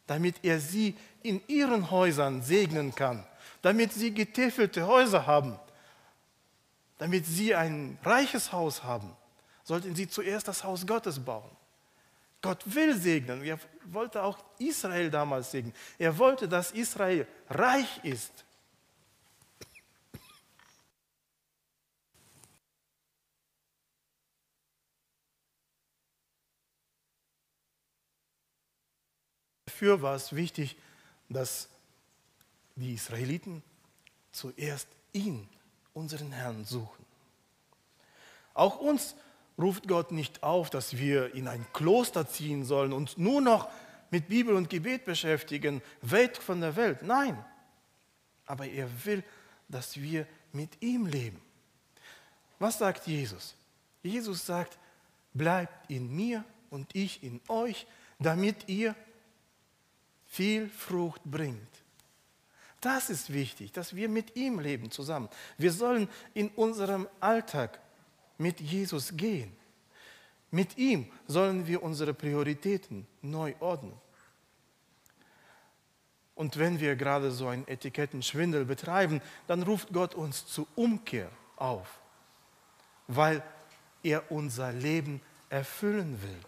damit 0.06 0.36
er 0.42 0.60
sie 0.60 0.94
in 1.22 1.40
ihren 1.48 1.90
Häusern 1.90 2.42
segnen 2.42 2.94
kann, 2.94 3.26
damit 3.62 3.94
sie 3.94 4.12
getäfelte 4.12 4.86
Häuser 4.86 5.26
haben, 5.26 5.58
damit 6.98 7.24
sie 7.24 7.54
ein 7.54 7.96
reiches 8.04 8.52
Haus 8.52 8.84
haben, 8.84 9.16
sollten 9.64 9.96
sie 9.96 10.06
zuerst 10.06 10.46
das 10.46 10.62
Haus 10.62 10.86
Gottes 10.86 11.18
bauen. 11.18 11.56
Gott 12.42 12.62
will 12.66 12.94
segnen. 12.94 13.42
Er 13.42 13.58
wollte 13.86 14.22
auch 14.22 14.36
Israel 14.58 15.10
damals 15.10 15.50
segnen. 15.50 15.72
Er 15.98 16.18
wollte, 16.18 16.46
dass 16.46 16.72
Israel 16.72 17.26
reich 17.48 18.04
ist. 18.04 18.44
Dafür 29.80 30.02
war 30.02 30.14
es 30.14 30.36
wichtig, 30.36 30.76
dass 31.30 31.66
die 32.76 32.92
Israeliten 32.92 33.62
zuerst 34.30 34.86
ihn, 35.14 35.48
unseren 35.94 36.32
Herrn, 36.32 36.66
suchen. 36.66 37.02
Auch 38.52 38.78
uns 38.78 39.14
ruft 39.58 39.88
Gott 39.88 40.12
nicht 40.12 40.42
auf, 40.42 40.68
dass 40.68 40.98
wir 40.98 41.34
in 41.34 41.48
ein 41.48 41.64
Kloster 41.72 42.28
ziehen 42.28 42.66
sollen 42.66 42.92
und 42.92 43.16
nur 43.16 43.40
noch 43.40 43.70
mit 44.10 44.28
Bibel 44.28 44.54
und 44.54 44.68
Gebet 44.68 45.06
beschäftigen, 45.06 45.80
weg 46.02 46.36
von 46.36 46.60
der 46.60 46.76
Welt. 46.76 47.00
Nein, 47.00 47.42
aber 48.44 48.66
er 48.66 48.86
will, 49.06 49.24
dass 49.66 49.98
wir 49.98 50.26
mit 50.52 50.82
ihm 50.82 51.06
leben. 51.06 51.40
Was 52.58 52.76
sagt 52.76 53.06
Jesus? 53.06 53.54
Jesus 54.02 54.44
sagt, 54.44 54.78
bleibt 55.32 55.90
in 55.90 56.14
mir 56.14 56.44
und 56.68 56.94
ich 56.94 57.22
in 57.22 57.40
euch, 57.48 57.86
damit 58.18 58.68
ihr 58.68 58.94
viel 60.30 60.68
Frucht 60.68 61.22
bringt. 61.24 61.82
Das 62.80 63.10
ist 63.10 63.32
wichtig, 63.32 63.72
dass 63.72 63.96
wir 63.96 64.08
mit 64.08 64.36
ihm 64.36 64.60
leben 64.60 64.90
zusammen. 64.90 65.28
Wir 65.58 65.72
sollen 65.72 66.08
in 66.34 66.48
unserem 66.50 67.08
Alltag 67.18 67.80
mit 68.38 68.60
Jesus 68.60 69.16
gehen. 69.16 69.54
Mit 70.52 70.78
ihm 70.78 71.10
sollen 71.26 71.66
wir 71.66 71.82
unsere 71.82 72.14
Prioritäten 72.14 73.06
neu 73.22 73.54
ordnen. 73.58 73.92
Und 76.36 76.58
wenn 76.58 76.80
wir 76.80 76.94
gerade 76.96 77.32
so 77.32 77.48
einen 77.48 77.66
Etikettenschwindel 77.66 78.64
betreiben, 78.64 79.20
dann 79.48 79.62
ruft 79.64 79.92
Gott 79.92 80.14
uns 80.14 80.46
zur 80.46 80.66
Umkehr 80.76 81.30
auf, 81.56 82.00
weil 83.08 83.42
er 84.02 84.30
unser 84.30 84.72
Leben 84.72 85.20
erfüllen 85.50 86.22
will. 86.22 86.40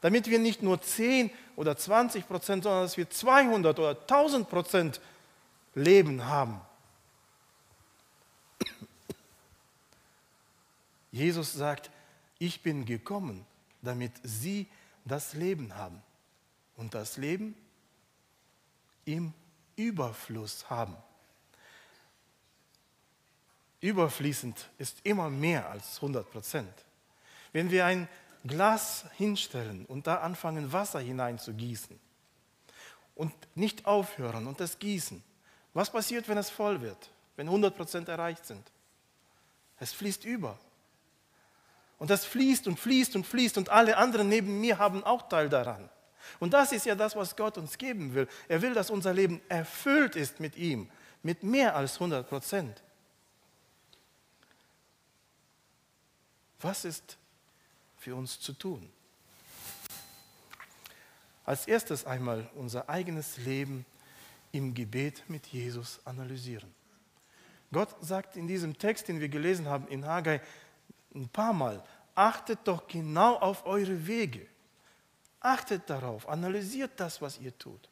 Damit 0.00 0.28
wir 0.28 0.38
nicht 0.38 0.62
nur 0.62 0.80
10 0.80 1.30
oder 1.56 1.76
20 1.76 2.26
Prozent, 2.28 2.64
sondern 2.64 2.84
dass 2.84 2.96
wir 2.96 3.10
200 3.10 3.78
oder 3.78 4.00
1000 4.00 4.48
Prozent 4.48 5.00
Leben 5.74 6.24
haben. 6.26 6.60
Jesus 11.10 11.52
sagt, 11.52 11.90
ich 12.38 12.62
bin 12.62 12.84
gekommen, 12.84 13.44
damit 13.82 14.12
sie 14.22 14.68
das 15.04 15.34
Leben 15.34 15.74
haben 15.74 16.00
und 16.76 16.94
das 16.94 17.16
Leben 17.16 17.56
im 19.04 19.32
Überfluss 19.74 20.68
haben. 20.70 20.96
Überfließend 23.80 24.68
ist 24.78 24.98
immer 25.04 25.30
mehr 25.30 25.68
als 25.68 25.96
100 25.96 26.30
Prozent. 26.30 26.72
Wenn 27.52 27.70
wir 27.70 27.86
ein 27.86 28.08
Glas 28.46 29.04
hinstellen 29.16 29.84
und 29.86 30.06
da 30.06 30.16
anfangen, 30.16 30.72
Wasser 30.72 31.00
hineinzugießen 31.00 31.98
und 33.14 33.32
nicht 33.54 33.86
aufhören 33.86 34.46
und 34.46 34.60
das 34.60 34.78
gießen, 34.78 35.22
was 35.74 35.90
passiert, 35.90 36.28
wenn 36.28 36.38
es 36.38 36.50
voll 36.50 36.80
wird, 36.80 37.10
wenn 37.36 37.46
100 37.46 37.76
Prozent 37.76 38.08
erreicht 38.08 38.46
sind? 38.46 38.70
Es 39.78 39.92
fließt 39.92 40.24
über. 40.24 40.58
Und 41.98 42.10
das 42.10 42.24
fließt 42.24 42.68
und 42.68 42.78
fließt 42.78 43.16
und 43.16 43.26
fließt 43.26 43.58
und 43.58 43.68
alle 43.68 43.96
anderen 43.96 44.28
neben 44.28 44.60
mir 44.60 44.78
haben 44.78 45.02
auch 45.04 45.28
Teil 45.28 45.48
daran. 45.48 45.88
Und 46.38 46.52
das 46.52 46.72
ist 46.72 46.86
ja 46.86 46.94
das, 46.94 47.16
was 47.16 47.34
Gott 47.36 47.58
uns 47.58 47.78
geben 47.78 48.14
will. 48.14 48.28
Er 48.48 48.62
will, 48.62 48.74
dass 48.74 48.90
unser 48.90 49.12
Leben 49.12 49.40
erfüllt 49.48 50.14
ist 50.14 50.40
mit 50.40 50.56
ihm, 50.56 50.90
mit 51.22 51.42
mehr 51.42 51.74
als 51.74 51.94
100 51.94 52.28
Prozent. 52.28 52.82
Was 56.60 56.84
ist 56.84 57.16
für 57.98 58.14
uns 58.14 58.40
zu 58.40 58.52
tun? 58.52 58.88
Als 61.44 61.66
erstes 61.66 62.04
einmal 62.04 62.48
unser 62.54 62.88
eigenes 62.88 63.38
Leben 63.38 63.86
im 64.52 64.74
Gebet 64.74 65.22
mit 65.28 65.46
Jesus 65.46 66.00
analysieren. 66.04 66.72
Gott 67.72 67.94
sagt 68.00 68.36
in 68.36 68.46
diesem 68.46 68.78
Text, 68.78 69.08
den 69.08 69.20
wir 69.20 69.28
gelesen 69.28 69.66
haben 69.66 69.88
in 69.88 70.06
Haggai, 70.06 70.40
ein 71.14 71.28
paar 71.28 71.52
Mal, 71.52 71.82
achtet 72.14 72.60
doch 72.64 72.86
genau 72.86 73.36
auf 73.36 73.66
eure 73.66 74.06
Wege. 74.06 74.46
Achtet 75.40 75.88
darauf, 75.88 76.28
analysiert 76.28 76.92
das, 76.96 77.22
was 77.22 77.38
ihr 77.38 77.56
tut. 77.58 77.88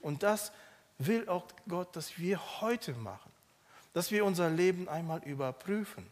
Und 0.00 0.22
das 0.22 0.52
will 0.98 1.28
auch 1.28 1.46
Gott, 1.68 1.94
dass 1.94 2.18
wir 2.18 2.40
heute 2.60 2.94
machen, 2.94 3.30
dass 3.92 4.10
wir 4.10 4.24
unser 4.24 4.50
Leben 4.50 4.88
einmal 4.88 5.22
überprüfen. 5.24 6.06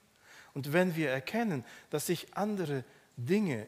Und 0.54 0.72
wenn 0.72 0.96
wir 0.96 1.10
erkennen, 1.10 1.64
dass 1.90 2.06
sich 2.06 2.34
andere 2.36 2.84
Dinge 3.16 3.66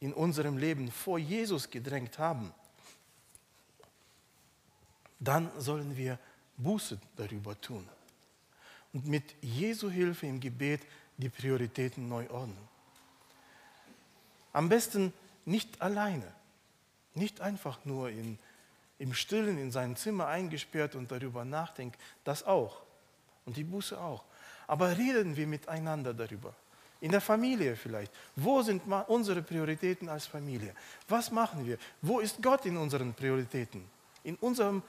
in 0.00 0.12
unserem 0.12 0.58
Leben 0.58 0.90
vor 0.90 1.18
Jesus 1.18 1.70
gedrängt 1.70 2.18
haben, 2.18 2.52
dann 5.20 5.50
sollen 5.60 5.96
wir 5.96 6.18
Buße 6.56 6.98
darüber 7.16 7.58
tun 7.60 7.88
und 8.92 9.06
mit 9.06 9.34
Jesu 9.40 9.90
Hilfe 9.90 10.26
im 10.26 10.40
Gebet 10.40 10.80
die 11.16 11.28
Prioritäten 11.28 12.08
neu 12.08 12.28
ordnen. 12.30 12.68
Am 14.52 14.68
besten 14.68 15.12
nicht 15.44 15.80
alleine, 15.80 16.30
nicht 17.14 17.40
einfach 17.40 17.84
nur 17.84 18.10
in, 18.10 18.38
im 18.98 19.14
Stillen 19.14 19.58
in 19.58 19.70
sein 19.70 19.96
Zimmer 19.96 20.26
eingesperrt 20.26 20.94
und 20.94 21.10
darüber 21.10 21.44
nachdenkt, 21.44 21.98
das 22.24 22.44
auch. 22.44 22.82
Und 23.44 23.56
die 23.56 23.64
Buße 23.64 23.98
auch. 23.98 24.24
Aber 24.66 24.96
reden 24.96 25.36
wir 25.36 25.46
miteinander 25.46 26.14
darüber. 26.14 26.54
In 27.02 27.10
der 27.10 27.20
Familie 27.20 27.74
vielleicht. 27.74 28.12
Wo 28.36 28.62
sind 28.62 28.82
unsere 29.08 29.42
Prioritäten 29.42 30.08
als 30.08 30.26
Familie? 30.26 30.72
Was 31.08 31.32
machen 31.32 31.66
wir? 31.66 31.76
Wo 32.00 32.20
ist 32.20 32.40
Gott 32.40 32.64
in 32.64 32.76
unseren 32.76 33.12
Prioritäten? 33.12 33.84
In 34.22 34.36
unserem 34.36 34.84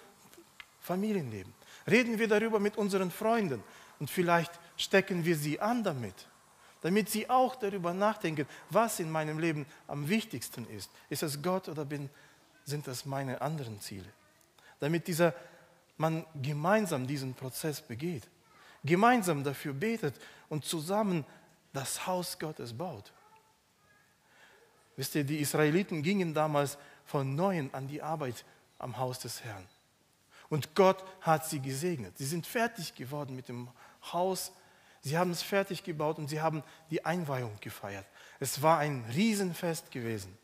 Familienleben. 0.80 1.52
Reden 1.90 2.20
wir 2.20 2.28
darüber 2.28 2.60
mit 2.60 2.78
unseren 2.78 3.10
Freunden 3.10 3.64
und 4.00 4.12
vielleicht 4.12 4.52
stecken 4.78 5.26
wir 5.26 5.36
sie 5.36 5.60
an 5.60 5.84
damit, 5.84 6.14
damit 6.82 7.10
sie 7.10 7.28
auch 7.32 7.56
darüber 7.56 7.94
nachdenken, 7.96 8.46
was 8.70 9.00
in 9.00 9.10
meinem 9.10 9.40
Leben 9.40 9.66
am 9.88 10.08
wichtigsten 10.08 10.68
ist. 10.70 10.92
Ist 11.10 11.24
es 11.24 11.42
Gott 11.42 11.68
oder 11.68 11.84
bin, 11.84 12.12
sind 12.64 12.86
das 12.86 13.08
meine 13.08 13.42
anderen 13.42 13.82
Ziele? 13.82 14.10
Damit 14.80 15.08
dieser, 15.08 15.34
man 15.98 16.28
gemeinsam 16.40 17.08
diesen 17.08 17.34
Prozess 17.34 17.82
begeht, 17.82 18.28
gemeinsam 18.84 19.44
dafür 19.44 19.74
betet 19.74 20.14
und 20.50 20.64
zusammen 20.64 21.26
das 21.74 22.08
Haus 22.08 22.40
Gottes 22.40 22.78
baut. 22.78 23.12
Wisst 24.96 25.16
ihr, 25.16 25.24
die 25.24 25.40
Israeliten 25.40 26.04
gingen 26.04 26.34
damals 26.34 26.78
von 27.06 27.36
neuem 27.36 27.70
an 27.74 27.88
die 27.88 28.02
Arbeit 28.02 28.46
am 28.78 28.98
Haus 28.98 29.20
des 29.20 29.44
Herrn. 29.44 29.68
Und 30.50 30.76
Gott 30.76 31.04
hat 31.22 31.46
sie 31.48 31.60
gesegnet. 31.60 32.18
Sie 32.18 32.26
sind 32.26 32.46
fertig 32.46 32.94
geworden 32.94 33.36
mit 33.36 33.50
dem 33.50 33.70
Haus. 34.12 34.52
Sie 35.02 35.18
haben 35.18 35.32
es 35.32 35.42
fertig 35.42 35.84
gebaut 35.84 36.18
und 36.20 36.28
sie 36.28 36.42
haben 36.42 36.64
die 36.92 37.04
Einweihung 37.04 37.58
gefeiert. 37.60 38.06
Es 38.40 38.62
war 38.62 38.78
ein 38.78 39.04
Riesenfest 39.14 39.90
gewesen. 39.92 40.38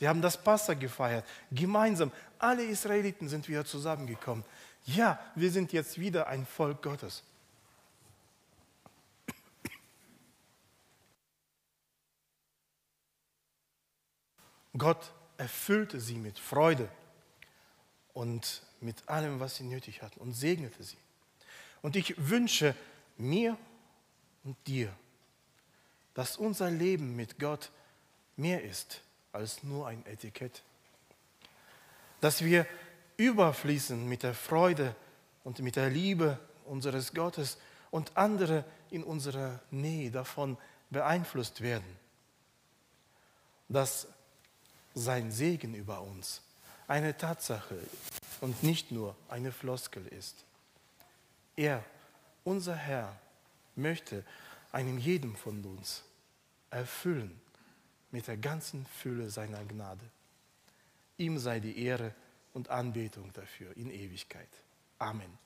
Sie 0.00 0.08
haben 0.08 0.22
das 0.22 0.42
Passa 0.42 0.74
gefeiert, 0.74 1.24
gemeinsam. 1.50 2.10
Alle 2.38 2.64
Israeliten 2.64 3.28
sind 3.28 3.48
wieder 3.48 3.64
zusammengekommen. 3.64 4.44
Ja, 4.84 5.20
wir 5.34 5.50
sind 5.50 5.72
jetzt 5.72 6.00
wieder 6.00 6.26
ein 6.26 6.44
Volk 6.46 6.82
Gottes. 6.82 7.22
Gott 14.76 15.12
erfüllte 15.36 16.00
sie 16.00 16.16
mit 16.16 16.38
Freude 16.38 16.88
und 18.14 18.62
mit 18.80 19.08
allem, 19.08 19.40
was 19.40 19.56
sie 19.56 19.64
nötig 19.64 20.02
hatten 20.02 20.20
und 20.20 20.32
segnete 20.32 20.82
sie. 20.82 20.96
Und 21.82 21.96
ich 21.96 22.14
wünsche 22.28 22.74
mir 23.16 23.56
und 24.44 24.56
dir, 24.66 24.94
dass 26.14 26.36
unser 26.36 26.70
Leben 26.70 27.16
mit 27.16 27.38
Gott 27.38 27.70
mehr 28.36 28.62
ist 28.62 29.02
als 29.32 29.62
nur 29.62 29.86
ein 29.86 30.04
Etikett. 30.06 30.62
Dass 32.20 32.44
wir 32.44 32.66
überfließen 33.16 34.08
mit 34.08 34.22
der 34.22 34.34
Freude 34.34 34.94
und 35.44 35.58
mit 35.60 35.76
der 35.76 35.90
Liebe 35.90 36.38
unseres 36.66 37.14
Gottes 37.14 37.58
und 37.90 38.16
andere 38.16 38.64
in 38.90 39.04
unserer 39.04 39.60
Nähe 39.70 40.10
davon 40.10 40.56
beeinflusst 40.90 41.60
werden. 41.60 41.98
Dass 43.68 44.06
sein 44.94 45.30
Segen 45.32 45.74
über 45.74 46.02
uns 46.02 46.42
eine 46.88 47.16
Tatsache 47.16 47.78
und 48.40 48.62
nicht 48.62 48.90
nur 48.90 49.16
eine 49.28 49.52
Floskel 49.52 50.06
ist. 50.08 50.44
Er, 51.56 51.84
unser 52.44 52.74
Herr, 52.74 53.18
möchte 53.76 54.24
einem 54.72 54.98
jedem 54.98 55.36
von 55.36 55.64
uns 55.64 56.02
erfüllen 56.70 57.40
mit 58.10 58.26
der 58.26 58.36
ganzen 58.36 58.86
Fülle 58.86 59.30
seiner 59.30 59.64
Gnade. 59.64 60.04
Ihm 61.18 61.38
sei 61.38 61.60
die 61.60 61.78
Ehre 61.84 62.14
und 62.52 62.68
Anbetung 62.68 63.32
dafür 63.32 63.76
in 63.76 63.90
Ewigkeit. 63.90 64.48
Amen. 64.98 65.38